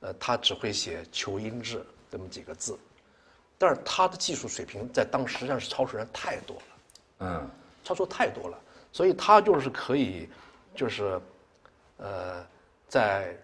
[0.00, 2.78] 呃，他只会写“求音质”这么几个字，
[3.56, 6.62] 但是他的技术水平在当时实际上是超出人太多了，
[7.20, 7.50] 嗯，
[7.82, 8.60] 超出太多了，
[8.92, 10.28] 所以他就是可以，
[10.74, 11.18] 就是，
[11.96, 12.46] 呃，
[12.90, 13.34] 在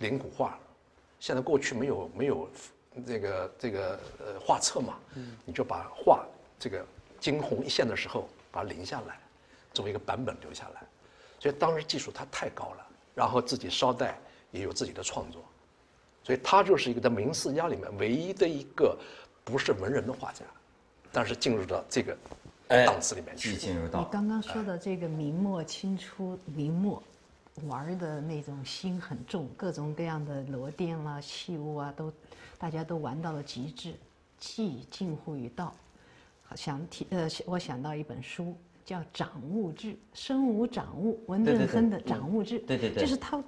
[0.00, 0.58] 临古画，
[1.18, 2.46] 现在过去没有没有
[3.06, 4.98] 这个这个呃画册嘛，
[5.46, 6.26] 你就把画
[6.58, 6.84] 这个
[7.18, 9.18] 惊鸿一现的时候把它临下来，
[9.72, 10.82] 作为一个版本留下来，
[11.40, 12.86] 所以当时技术它太高了，
[13.18, 14.16] 然后自己捎带
[14.52, 15.42] 也有自己的创作，
[16.22, 18.96] 所以他就是一个在明四家里面唯一的一个
[19.42, 20.44] 不是文人的画家，
[21.10, 22.16] 但是进入到这个
[22.68, 23.54] 哎档次里面去。
[23.54, 27.02] 技进入到你，刚刚说的这个明末清初明末
[27.64, 32.12] 玩的那种心很重，各种各样的螺钿啦、器物啊，都
[32.56, 33.94] 大家都玩到了极致，
[34.38, 35.74] 既近乎于道。
[36.44, 38.56] 好想提呃，我想到一本书
[38.88, 43.38] 叫《掌物志》，身无掌物，文对对对正亨的《掌物志》，对对对就是他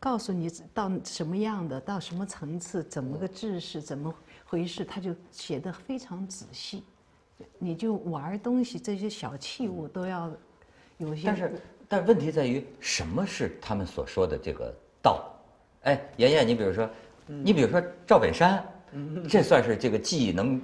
[0.00, 4.14] 告诉你到什么样的，到什么层次，怎么个制式，怎么
[4.46, 6.82] 回事，他就写的非常仔细。
[7.58, 10.32] 你就玩东西，这些小器物都要
[10.96, 11.26] 有些。
[11.26, 11.52] 但是
[11.86, 15.30] 但问题在于什么是他们所说的这个道？
[15.82, 16.88] 哎，妍妍，你比如说，
[17.26, 18.66] 你比如说赵本山，
[19.28, 20.58] 这算是这个技能，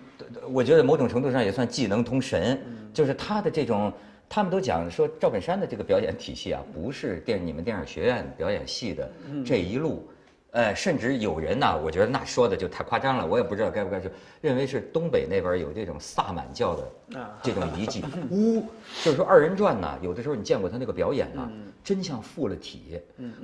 [0.51, 2.59] 我觉得某种程度上也算技能通神，
[2.95, 3.93] 就是他的这种。
[4.35, 9.13] 他们都讲说赵本山的这个表演体系啊，不是电你们电影学院表演系的
[9.45, 10.09] 这一路，
[10.53, 17.39] 呃，甚至有人呐，我觉得那说的就太夸张了，我也不知道该不该说认为是东北那边有这种萨满教的啊。
[17.43, 18.63] 这种遗迹， 呜，
[19.05, 21.47] 就是说二人转呐，有的时候你见过他那个表演呐，
[21.85, 22.99] 真像附了体。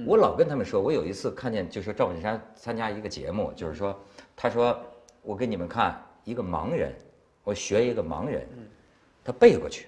[0.07, 3.95] 我老跟他们说，我有一次看见，就说赵本山参加一个节目，就是说，
[4.35, 4.75] 他说
[5.21, 6.95] 我给你们看一个盲人，
[7.45, 8.47] 我学一个盲人，
[9.23, 9.87] 他背过去，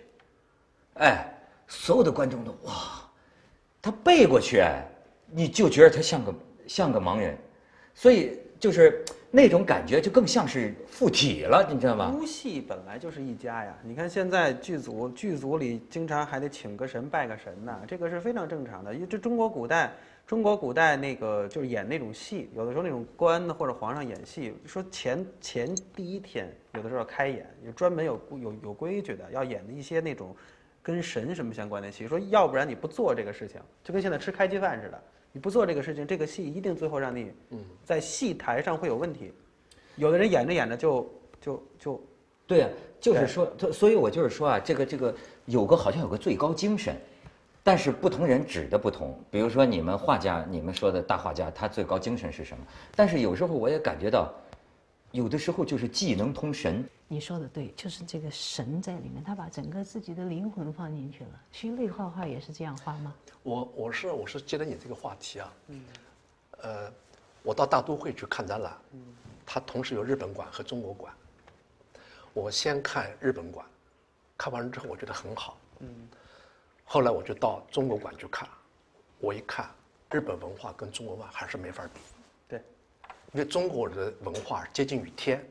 [0.95, 1.33] 哎，
[1.67, 2.73] 所有的观众都哇，
[3.81, 4.83] 他背过去，哎，
[5.31, 6.35] 你就觉得他像个
[6.67, 7.37] 像个盲人，
[7.95, 12.11] 所以就是那种感觉就更像是附体了，你知道吗？
[12.11, 18.93] 哭戏本来就是一家呀，你看现在剧组剧组里经常还得请个神拜个神呢，这个是非常正常的。
[18.93, 19.93] 因为这中国古代，
[20.27, 30.37] 中国古代那个就是演那种戏，有的时候那种官或者皇上演戏，说前前第一天有的时候要开演，有专门有有有规矩的，要演的一些那种
[30.83, 37.33] 跟神什么相关的戏，说要不然你不做这个事情，就跟现在吃开机饭似的，你不做这个事情，这个戏一定最后让你
[37.85, 39.33] 在戏台上会有问题。
[39.97, 42.05] 有的人演着演着就就就
[42.47, 45.15] 对呀、就是说，他所以我就是说啊，这个这个
[45.45, 46.97] 有个好像有个最高精神，
[47.63, 49.19] 但是不同人指的不同。
[49.31, 52.65] 比如说你们画家，你们说的大画家，他最高精神是什么？
[52.97, 54.33] 但是有时候我也感觉到，
[55.13, 56.89] 有的时候就是技能通神。
[57.09, 61.41] 你说的对，就是这个神在里面，他把整个自己的灵魂放进去了。
[61.51, 63.13] 徐磊画画也是这样画吗？
[63.43, 65.53] 我我是我是接着你这个话题啊，
[66.63, 66.93] 呃，
[67.43, 68.77] 我到大都会去看展览，
[69.45, 71.13] 它同时有日本馆和中国馆。
[72.33, 73.67] 我先看日本馆，
[74.39, 76.09] 看完之后我觉得很好，嗯
[76.85, 78.49] 后来我就到中国馆去看，
[79.19, 79.69] 我一看
[80.13, 82.20] 日本文化跟中国文化还是没法比，对，
[83.33, 85.45] 因为中国的文化接近于天，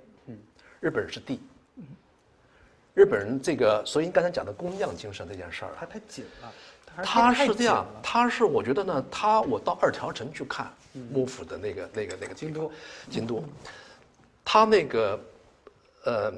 [0.79, 1.39] 日本人是地，
[2.93, 6.53] 日本人这个，所以你刚才讲的工匠精神这件事儿啊，它太紧了，
[6.97, 10.73] 它他是这样他是我觉得呢，他我到二条城去看
[11.11, 12.71] 幕府的那个那个那个京都，
[13.09, 13.43] 京都，
[14.43, 15.19] 他那个
[16.03, 16.33] 呃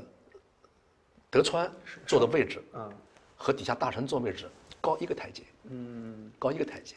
[1.32, 1.72] 德川
[2.06, 2.92] 坐的位置嗯
[3.36, 4.48] 和底下大臣坐位置
[4.80, 6.96] 高一个台阶，嗯，高一个台阶，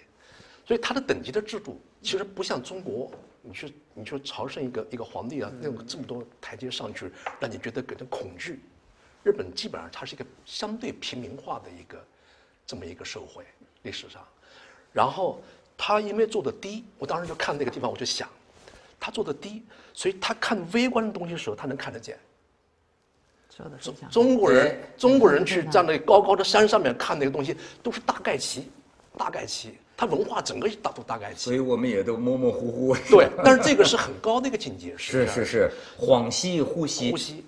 [0.67, 3.11] 所以他的等级的制度其实不像中国，
[3.47, 8.61] 你去你去朝圣一个一个皇帝啊，那种这么多台阶上去，让你觉得给人恐惧。
[9.23, 12.03] 日本基本上它是一个相对平民化的一个
[12.67, 13.45] 这么一个社会
[13.83, 14.23] 历史上，
[14.93, 15.41] 然后
[15.77, 18.29] 他因为做的低，我当时就看那个地方，我就想，
[18.99, 22.19] 他做的低，所以他看微观的东西的时候，他能看得见。
[24.11, 28.69] 中国人中国人去站在高高的山上面看那个东西，都是大概齐，
[29.17, 31.41] 大概齐，他文化整个大都大概齐。
[31.41, 32.97] 所以我们也都模模糊糊。
[33.11, 37.17] 对，但是这个是很高的一个境界，是是是，恍兮惚兮呼。
[37.17, 37.45] 吸。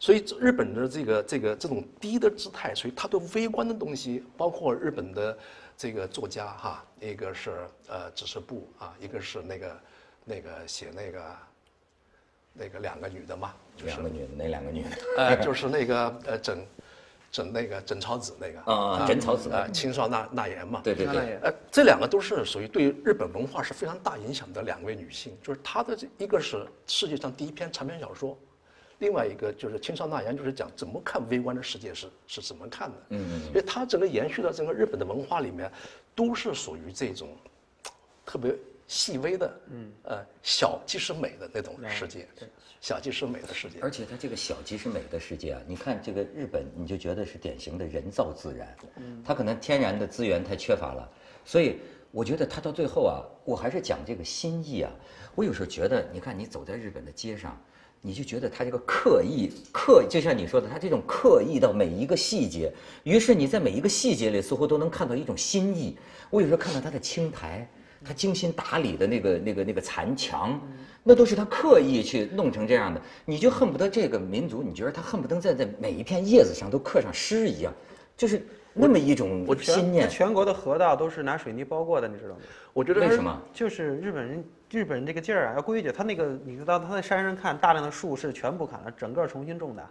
[0.00, 5.36] 所以日本的这个这个这种低的姿态，所以他对微观的东西，包括日本的
[5.76, 7.50] 这个作家哈，一个是
[7.88, 9.80] 呃指示部啊，一个是那个
[10.24, 11.36] 那个写那个
[12.52, 14.90] 那个两个女的嘛，就是两个女的，哪两个女的？
[15.16, 16.64] 呃就是那个呃整
[17.30, 28.36] 枕那个枕草子那个啊枕草子啊，青少纳纳言嘛，对对对，呃，这两个都是属于对日本文化是非常大影响的两位女性，就是她的这一个是世界上第一篇长篇小说，
[28.98, 32.96] 另外一个就是青少纳言，就是讲怎么看微观的世界是是怎么看的。
[33.10, 33.46] 嗯嗯。
[33.48, 35.70] 因为它整个延续到整个日本的文化里面，
[36.14, 37.28] 都是属于这种
[38.24, 38.54] 特别
[38.88, 42.26] 细微的，嗯呃小即是美的那种世界，
[42.80, 43.78] 小即是美的世界。
[43.80, 51.08] 而且它这个小即是美的世界啊，你看这个日本，你就觉得是典型的人造自然，嗯它可能天然的资源太缺乏了，
[51.44, 51.76] 所以
[52.10, 54.90] 我觉得它到最后啊，我还是讲这个心意啊。
[55.34, 57.56] 我有时候觉得，你看你走在日本的街上，
[58.00, 62.72] 你就觉得它这个刻意刻，就像你说的，它这种刻意到每一个细节，
[63.04, 65.96] 于是你在每一个细节里似乎都能看到一种心意。
[66.30, 67.68] 我有时候看到它的青苔，
[68.04, 70.60] 他精心打理的那个那个那个残墙，
[71.02, 77.72] 那都是他刻意去弄成这样的，你就恨不得这个民族，你觉得他恨不得在在每一片叶子上都刻上诗一样，
[78.16, 80.08] 就是那么一种心念。
[80.08, 82.36] 全国的河道都是拿水泥包过的，你知道吗？
[82.72, 83.40] 我觉得为什么？
[83.52, 85.90] 就是日本人，日本人这个劲儿啊，要规矩。
[85.90, 89.86] 他那个，你知道他在山上看，大量的树是全部砍了，整个重新种的。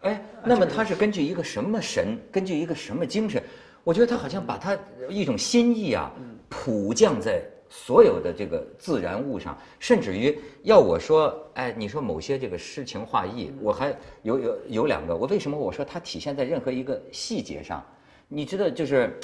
[0.00, 3.42] 哎，那么他是根据一个什么神，根据一个什么精神？
[3.84, 4.76] 我觉得他好像把他
[5.08, 6.10] 一种心意啊，
[6.54, 17.84] 普降在所有的这个自然物上，甚至于要我说，哎，你说某些这个诗情画意，我还有有有两个，我为什么我说它体现在任何一个细节上？
[18.28, 19.18] 你知道，就是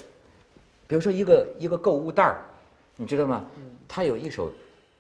[0.89, 2.41] 比如说一个一个购物袋儿，
[2.97, 3.45] 你知道吗？
[3.87, 4.53] 它有一首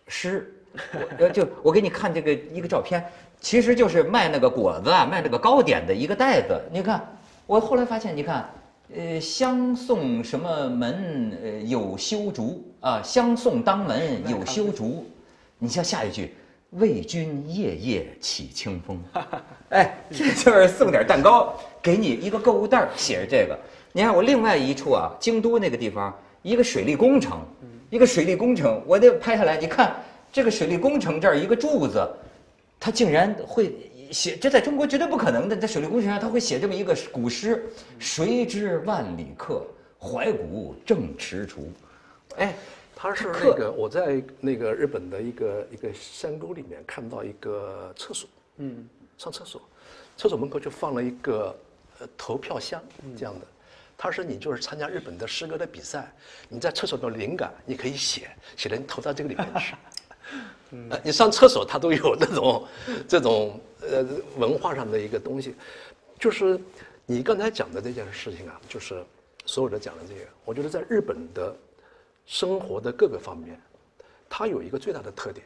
[0.06, 3.04] 诗，我呃，就我给你看这个一个照片，
[3.40, 6.60] 其实就是卖那个果子啊，卖那个糕点的一个袋子。
[6.70, 7.04] 你看，
[7.46, 8.48] 我后来发现，你看，
[8.96, 15.06] 呃，相送什么门呃有修竹啊，相送当门 有修竹。
[15.58, 16.34] 你像下一句，
[16.70, 18.98] 为君夜夜起清风，
[19.70, 23.56] 哎，这就是送点蛋糕，给你一个购物袋，写着这个。
[23.92, 26.12] 你看我另外一处啊，京都那个地方，
[26.42, 27.40] 一个水利工程，
[27.90, 29.56] 一个水利工程，我得拍下来。
[29.56, 29.94] 你看
[30.32, 32.08] 这个水利工程这儿一个柱子，
[32.80, 33.72] 它竟然会
[34.12, 35.56] 写，这在中国绝对不可能的。
[35.56, 37.64] 在水利工程上，他会写这么一个古诗
[37.98, 39.66] ：“谁知万里客，
[39.98, 41.58] 怀古正踟蹰。”
[42.36, 42.54] 哎，
[42.94, 48.88] 他是那个我在那个日本的一个一个山沟里面看到一个厕所，嗯，
[49.18, 49.60] 上厕所，
[50.16, 51.56] 厕所门口就放了一个
[51.98, 52.82] 呃投票箱
[53.16, 53.46] 这样的。
[53.98, 56.10] 他说你就是参加日本的诗歌的比赛，
[56.48, 59.74] 你在厕所的灵感你可以写，写了你投到这个里面去。
[60.90, 62.66] 呃，你上厕所他都有那种
[63.08, 64.06] 这种呃
[64.36, 65.54] 文化上的一个东西，
[66.18, 66.60] 就是
[67.06, 69.04] 你刚才讲的这件事情啊，就是
[69.44, 71.56] 所有的讲的这个，我觉得在日本的
[72.26, 73.60] 生活的各个方面，
[74.28, 75.44] 它有一个最大的特点，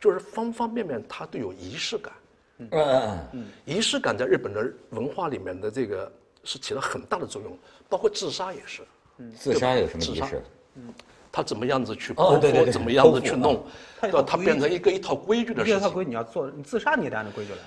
[0.00, 2.12] 就是方方面面它都有仪式感。
[2.58, 6.10] 嗯嗯嗯，仪式感在日本的文化里面的这个
[6.42, 7.56] 是起了很大的作用，
[7.88, 8.82] 包括自杀也是。
[9.38, 10.42] 自杀有什么仪式？
[11.36, 13.62] 他怎么样子去剖腹，哦对对对怎么样子去弄，
[14.00, 14.24] 它有对？
[14.26, 15.76] 它变成一个一套规矩的事情。
[15.76, 17.58] 一套规矩你要做，你自杀你也得按照规矩来。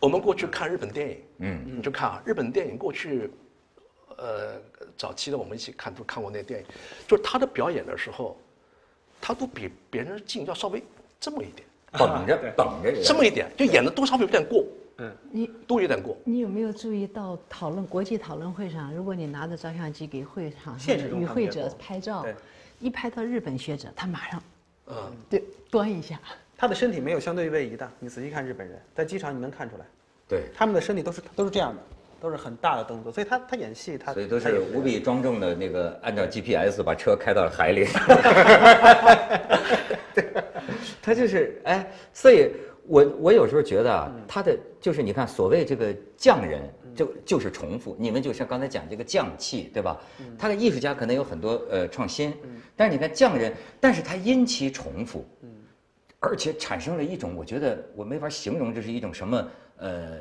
[0.00, 1.76] 我们过去看日本电影，嗯。
[1.78, 3.30] 你就看啊，日本电影过去，
[4.18, 4.60] 呃，
[4.98, 6.66] 早期的我们一起看都看过那电影，
[7.08, 8.36] 就是他的表演的时候，
[9.18, 10.82] 他都比别人劲要稍微
[11.18, 12.52] 这么一点，绷着对。
[12.54, 14.62] 绷着，这么一点，就演的都稍微有点过，
[14.98, 15.10] 嗯。
[15.32, 16.14] 你都有点过。
[16.22, 20.78] 你有没有注意到讨论国际讨论会上，如果你拿着照相机给会场
[21.18, 22.34] 与会者拍照对，
[22.78, 24.42] 一拍到日本学者，他马上
[24.88, 26.18] 嗯，对端一下。
[26.58, 29.84] 他的身体没有相对位移的，你仔细看日本人，在机场你能看出来，
[30.26, 31.82] 对，他们的身体都是都是这样的，
[32.18, 37.86] 都是很大的动作，所以他他演戏他所以都是无比庄重的那个，按照 GPS 把车开到了海里。
[41.02, 42.50] 他就是哎，所以
[42.86, 46.62] 我我有时候觉得啊，他的就是你看，所谓这个匠人，
[46.96, 47.94] 就就是重复。
[47.98, 50.00] 你们就像刚才讲这个匠气，对吧？
[50.38, 52.32] 他的艺术家可能有很多呃创新，
[52.74, 55.24] 但是你看匠人，但是他因其重复，
[56.18, 60.18] 而且产生了一种，我觉得我没法形容这是一种什么呃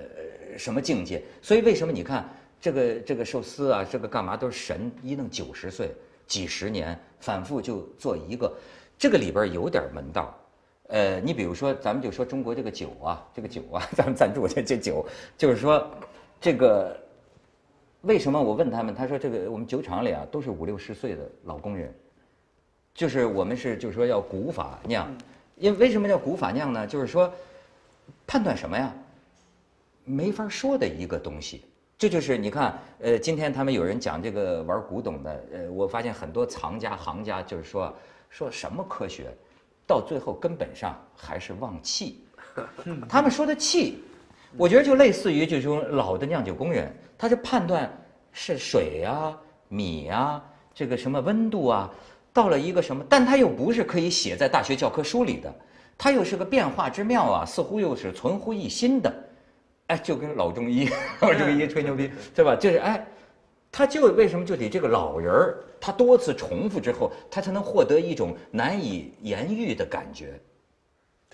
[0.58, 1.24] 什么境界。
[1.42, 5.90] 所以为什么你看这个这个寿司啊，这个干嘛都是神一弄九十岁、
[6.28, 8.54] 几十年，反复就做一个，
[8.98, 10.38] 这个里边有点门道。
[10.88, 15.04] 呃，你比如说，咱们就说中国这个酒啊，这个酒啊，咱们赞助这这酒，
[15.36, 15.90] 就是说
[16.46, 16.96] 这个
[18.02, 21.92] 为什么我问他们，他说这个我们酒厂里啊都是五六十岁的老工人，
[22.94, 25.12] 就是我们是就是说要古法酿，
[25.56, 26.86] 因为为什么叫古法酿呢？
[26.86, 27.34] 就是说
[28.28, 28.94] 判断什么呀？
[30.04, 31.66] 没法说的一个东西。
[31.98, 37.92] 这就是你看，呃，今天他们有人讲这个玩古董的，呃，我发现很多藏家行家就是说
[38.30, 39.34] 说什么科学，
[39.88, 42.24] 到最后根本上还是忘气。
[43.10, 44.04] 他们说的气，
[44.58, 47.92] 我觉得就类似于这种老的酿酒工人，他是判断
[48.32, 49.38] 是水呀、
[49.68, 50.42] 米呀、
[50.74, 51.92] 这个什么温度啊，
[52.32, 55.54] 到了一个什么，但他又不是可以写在大学教科书里的，
[55.98, 59.14] 他又是个变化之妙啊，似乎又是存乎一心的，
[59.88, 60.90] 哎，就跟老中医，
[61.22, 62.56] 老中医吹牛逼，对吧？
[62.56, 63.06] 就是哎，
[63.72, 70.40] 他就为什么就得这个老人儿，他多次重复之后，他才能获得一种难以言喻的感觉。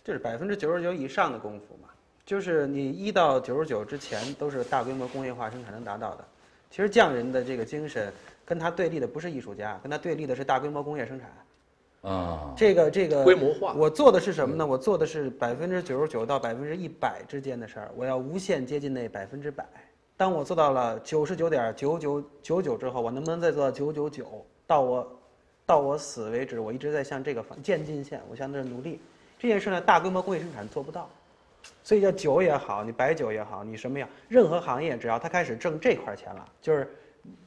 [0.04, 1.88] 就是百分之九十九以上的功夫嘛，
[2.26, 6.26] 就是你一到九十九之前都是大规模工业化生产能达到的。
[6.70, 8.12] 其实匠人的这个精神，
[8.46, 11.30] 跟他对立的不是艺术家，跟他对立的是大规模工业生产。
[12.02, 14.66] 啊，这个这个规模化我做的是什么呢？
[14.66, 19.64] 我做的是百分之九十九到百分之一百之间的事儿，我要无限接近那百分之百。
[20.18, 24.26] 当我做到了九十九点九九九九之后，我能不能再做到九九九？
[24.66, 25.20] 到我
[25.66, 29.00] 到我死为止，我一直在向这个方渐进线，我向那儿努力。
[29.38, 31.10] 这件事呢，大规模工业生产做不到，
[31.84, 36.96] 所以叫酒也好，你白酒也好，你什么样，任何行业只要他开始挣这块钱了，就是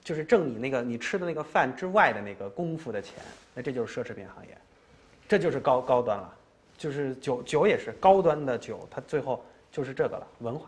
[0.03, 3.15] 就是挣你那个你吃的那个饭之外的那个功夫的钱，
[3.55, 4.59] 那这就是奢侈品行业，
[5.29, 6.35] 这就是高高端了，
[6.77, 10.67] 就是酒酒也是高端的酒，它最后就是这个了，文化。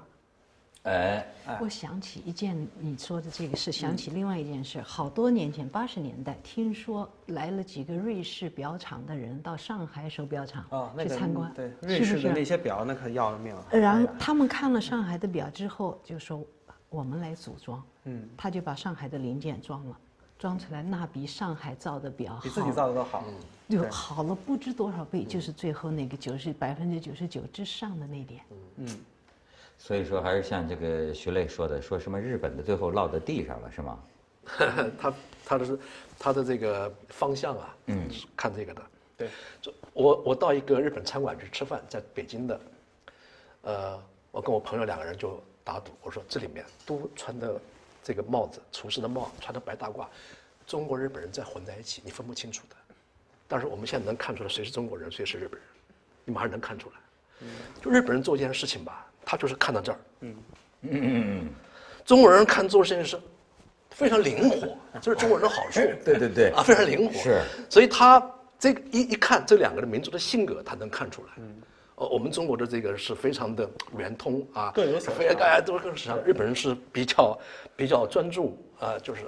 [0.86, 1.26] 哎，
[1.60, 4.80] 我想起一件你说的这个事，想起另外一件事。
[4.80, 10.64] 好多年前，八十年代，听说来了几个瑞士表厂的人到上海手表厂
[10.98, 12.44] 去参观，对，瑞士的那？
[12.44, 13.66] 些表那可要了命了。
[13.72, 16.40] 然后他们看了上海的表之后，就说
[16.88, 19.98] 我们来组装，嗯，他就把上海的零件装了，
[20.38, 23.24] 装出来那比上海造的表好，比自己造的都好。
[23.68, 28.40] 就好了不知多少倍，就是最后那个九十百分之九十九之上的那点。
[28.76, 28.86] 嗯，
[29.78, 33.98] 所以说还是像这个徐磊说的，说什么日本的最后落到地上了，是吗？
[34.98, 35.14] 他
[35.44, 35.78] 他的
[36.18, 38.82] 他的这个方向啊，嗯是看这个的。
[39.16, 39.28] 对，
[39.92, 42.60] 我我到一个日本餐馆去吃饭，在北京的，
[43.62, 47.60] 呃，我跟我朋友两个人就打赌，我说这里面都穿的
[48.04, 50.06] 这个帽子，厨师的帽，穿的白大褂，
[50.66, 52.76] 中国日本人再混在一起，你分不清楚的。
[53.48, 55.68] 但是我们现在能看出来谁是中国人，谁是日本人，
[56.24, 56.96] 你马上能看出来。
[57.82, 60.36] 就日本人做一件事情吧，他就是看到这儿，嗯
[60.82, 61.48] 嗯嗯，
[62.04, 63.18] 中国人看做事情是
[63.90, 65.80] 非常灵活， 这是中国人的好处。
[66.04, 67.12] 对对对啊，非常灵活。
[67.18, 68.24] 是，所以他
[68.58, 71.28] 这个一一看这两个的民族的性格，他能看出来。
[71.38, 71.56] 嗯，
[71.96, 73.68] 哦，我们中国的这个是非常的
[73.98, 76.22] 圆通啊，各有所非大家都是更市场。
[76.22, 77.38] 日本人是比较
[77.74, 79.22] 比较专注啊，就是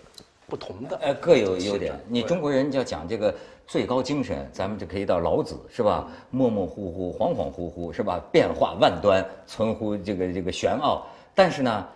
[0.48, 0.96] 不同的。
[1.02, 1.94] 呃，各有优点。
[2.08, 3.34] 你中国人要讲这个
[3.66, 6.08] 最高精神，咱们就可以到老子是吧？
[6.30, 8.20] 模模糊糊，恍恍惚惚是吧？
[8.32, 11.06] 变化万端，存乎这个这个玄奥。
[11.34, 11.86] 但是呢，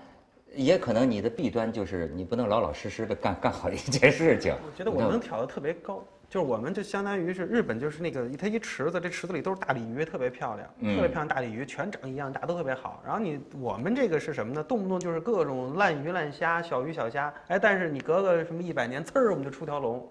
[0.54, 4.54] 也可能你的弊端就是你不能老老实实的干干好一件事情。
[4.64, 13.02] 我觉得我能挑的特别高，就是我们就相当于是日本，就是那个它一池子，这池子里都是大鲤鱼，特别漂亮，嗯特别漂亮大鲤鱼，全长一样大，都特别好。
[13.04, 14.62] 然后你我们这个是什么呢？
[14.62, 20.10] 动不动就是各种烂鱼烂虾、小鱼小虾，哎，但是你隔个什么一百年，呲儿我们就出条龙。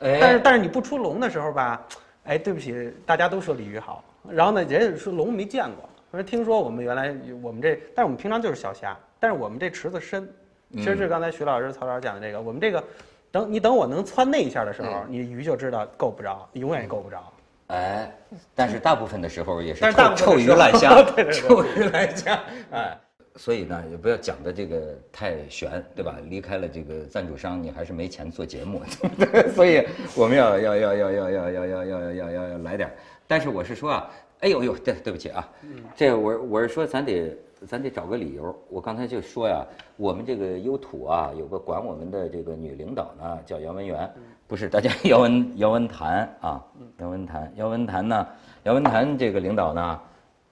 [0.00, 1.86] 但是哎，但是你不出龙的时候吧，
[2.24, 10.28] 哎，对不起，大家都说鲤鱼好，然后呢，人家说龙没见过，说听说我们原来我们这，但是我们平常就是小虾，但是我们这池子深，
[10.72, 12.82] 其实是刚才徐老师、曹老师讲的这个，我们这个，
[13.30, 17.32] 等你等我能窜那一下的时候，你鱼就知道够不着，永远也够不着。
[17.68, 18.12] 哎，
[18.54, 21.02] 但是大部分的时候也是臭臭鱼烂虾，
[21.32, 22.40] 臭鱼烂虾，
[22.72, 22.98] 哎。
[23.36, 26.16] 所以呢，也不要讲的这个太悬，对吧？
[26.28, 29.48] 离开了这个赞助商，你还是没钱做节目，对不对？
[29.52, 32.92] 所以我们要要要要要要要要要要要要要来点儿。
[33.28, 34.10] 但是我是说啊，
[34.40, 35.48] 哎呦呦，对对不起啊，
[35.94, 37.34] 这我我是说咱得
[37.66, 38.54] 咱得找个理由。
[38.68, 39.64] 我刚才就说呀，
[39.96, 44.10] 我们这个优土啊，有个管我们的这个女领导呢，叫姚文元，
[44.46, 46.64] 不是大家姚文姚文谭啊，
[46.98, 48.26] 姚文谭姚文谭呢，
[48.64, 50.00] 姚文谭这个领导呢，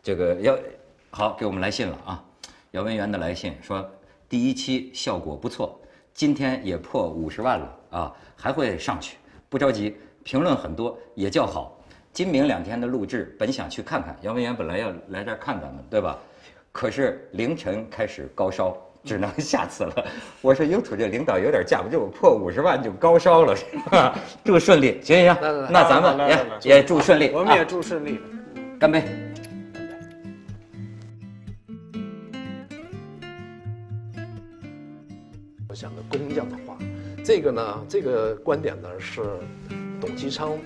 [0.02, 0.56] 这个要
[1.10, 2.24] 好给我们来信了啊。
[2.72, 3.88] 姚文元的来信说，
[4.28, 5.80] 第一期效果不错，
[6.12, 9.16] 今天也破五十万了啊，还会上去，
[9.48, 9.96] 不着急。
[10.24, 11.74] 评论很多，也叫好。
[12.12, 16.18] 今明两天的录制，本想去看看，姚文元本来要来这儿看咱们，对吧？
[16.72, 20.06] 可是凌晨开始高烧，只能下次了。
[20.40, 24.16] 我说英土这领导有点架不住，破五十万就高烧了，是吧？
[24.44, 28.20] 祝顺利，行行来来来行，那咱们也来来来也祝顺利，我们也啊祝顺利。
[28.78, 29.02] 干杯。
[35.68, 36.76] 我想的工匠的话，
[37.24, 39.22] 这个呢，这个观点呢是
[40.00, 40.56] 董其昌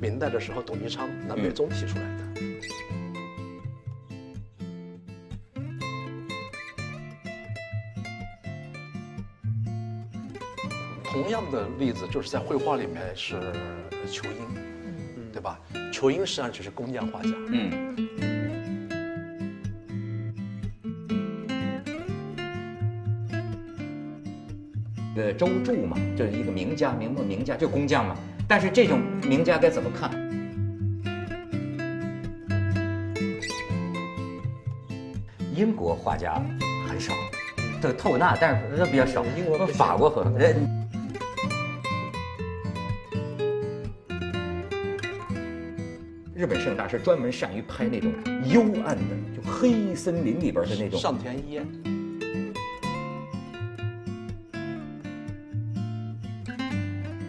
[0.00, 2.24] 明代的时候，董其昌南北宗提出来的。
[11.14, 13.40] 同样的例子就是在绘画里面是
[14.10, 15.60] 仇英，对吧？
[15.92, 17.28] 仇英实际上就是工匠画家。
[17.52, 17.94] 嗯。
[25.16, 28.16] 呃周助嘛，就是一个名家，明末名家，就工匠嘛。
[28.48, 30.10] 但是这种名家该怎么看？
[35.54, 36.42] 英国画家
[36.88, 37.14] 很少，
[37.80, 39.24] 对透纳，但是都比较少。
[39.36, 40.34] 英国法国很
[46.84, 48.12] 大师专门善于拍那种
[48.44, 51.00] 幽暗的，就黑森林里边的那种。
[51.00, 51.52] 上田一。
[51.52, 51.66] 彦，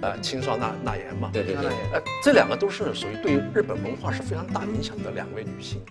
[0.01, 5.81] 呃，青少纳纳言嘛，对对对，呃，这两个都是属于对日本文化是非常大影响的两位女性。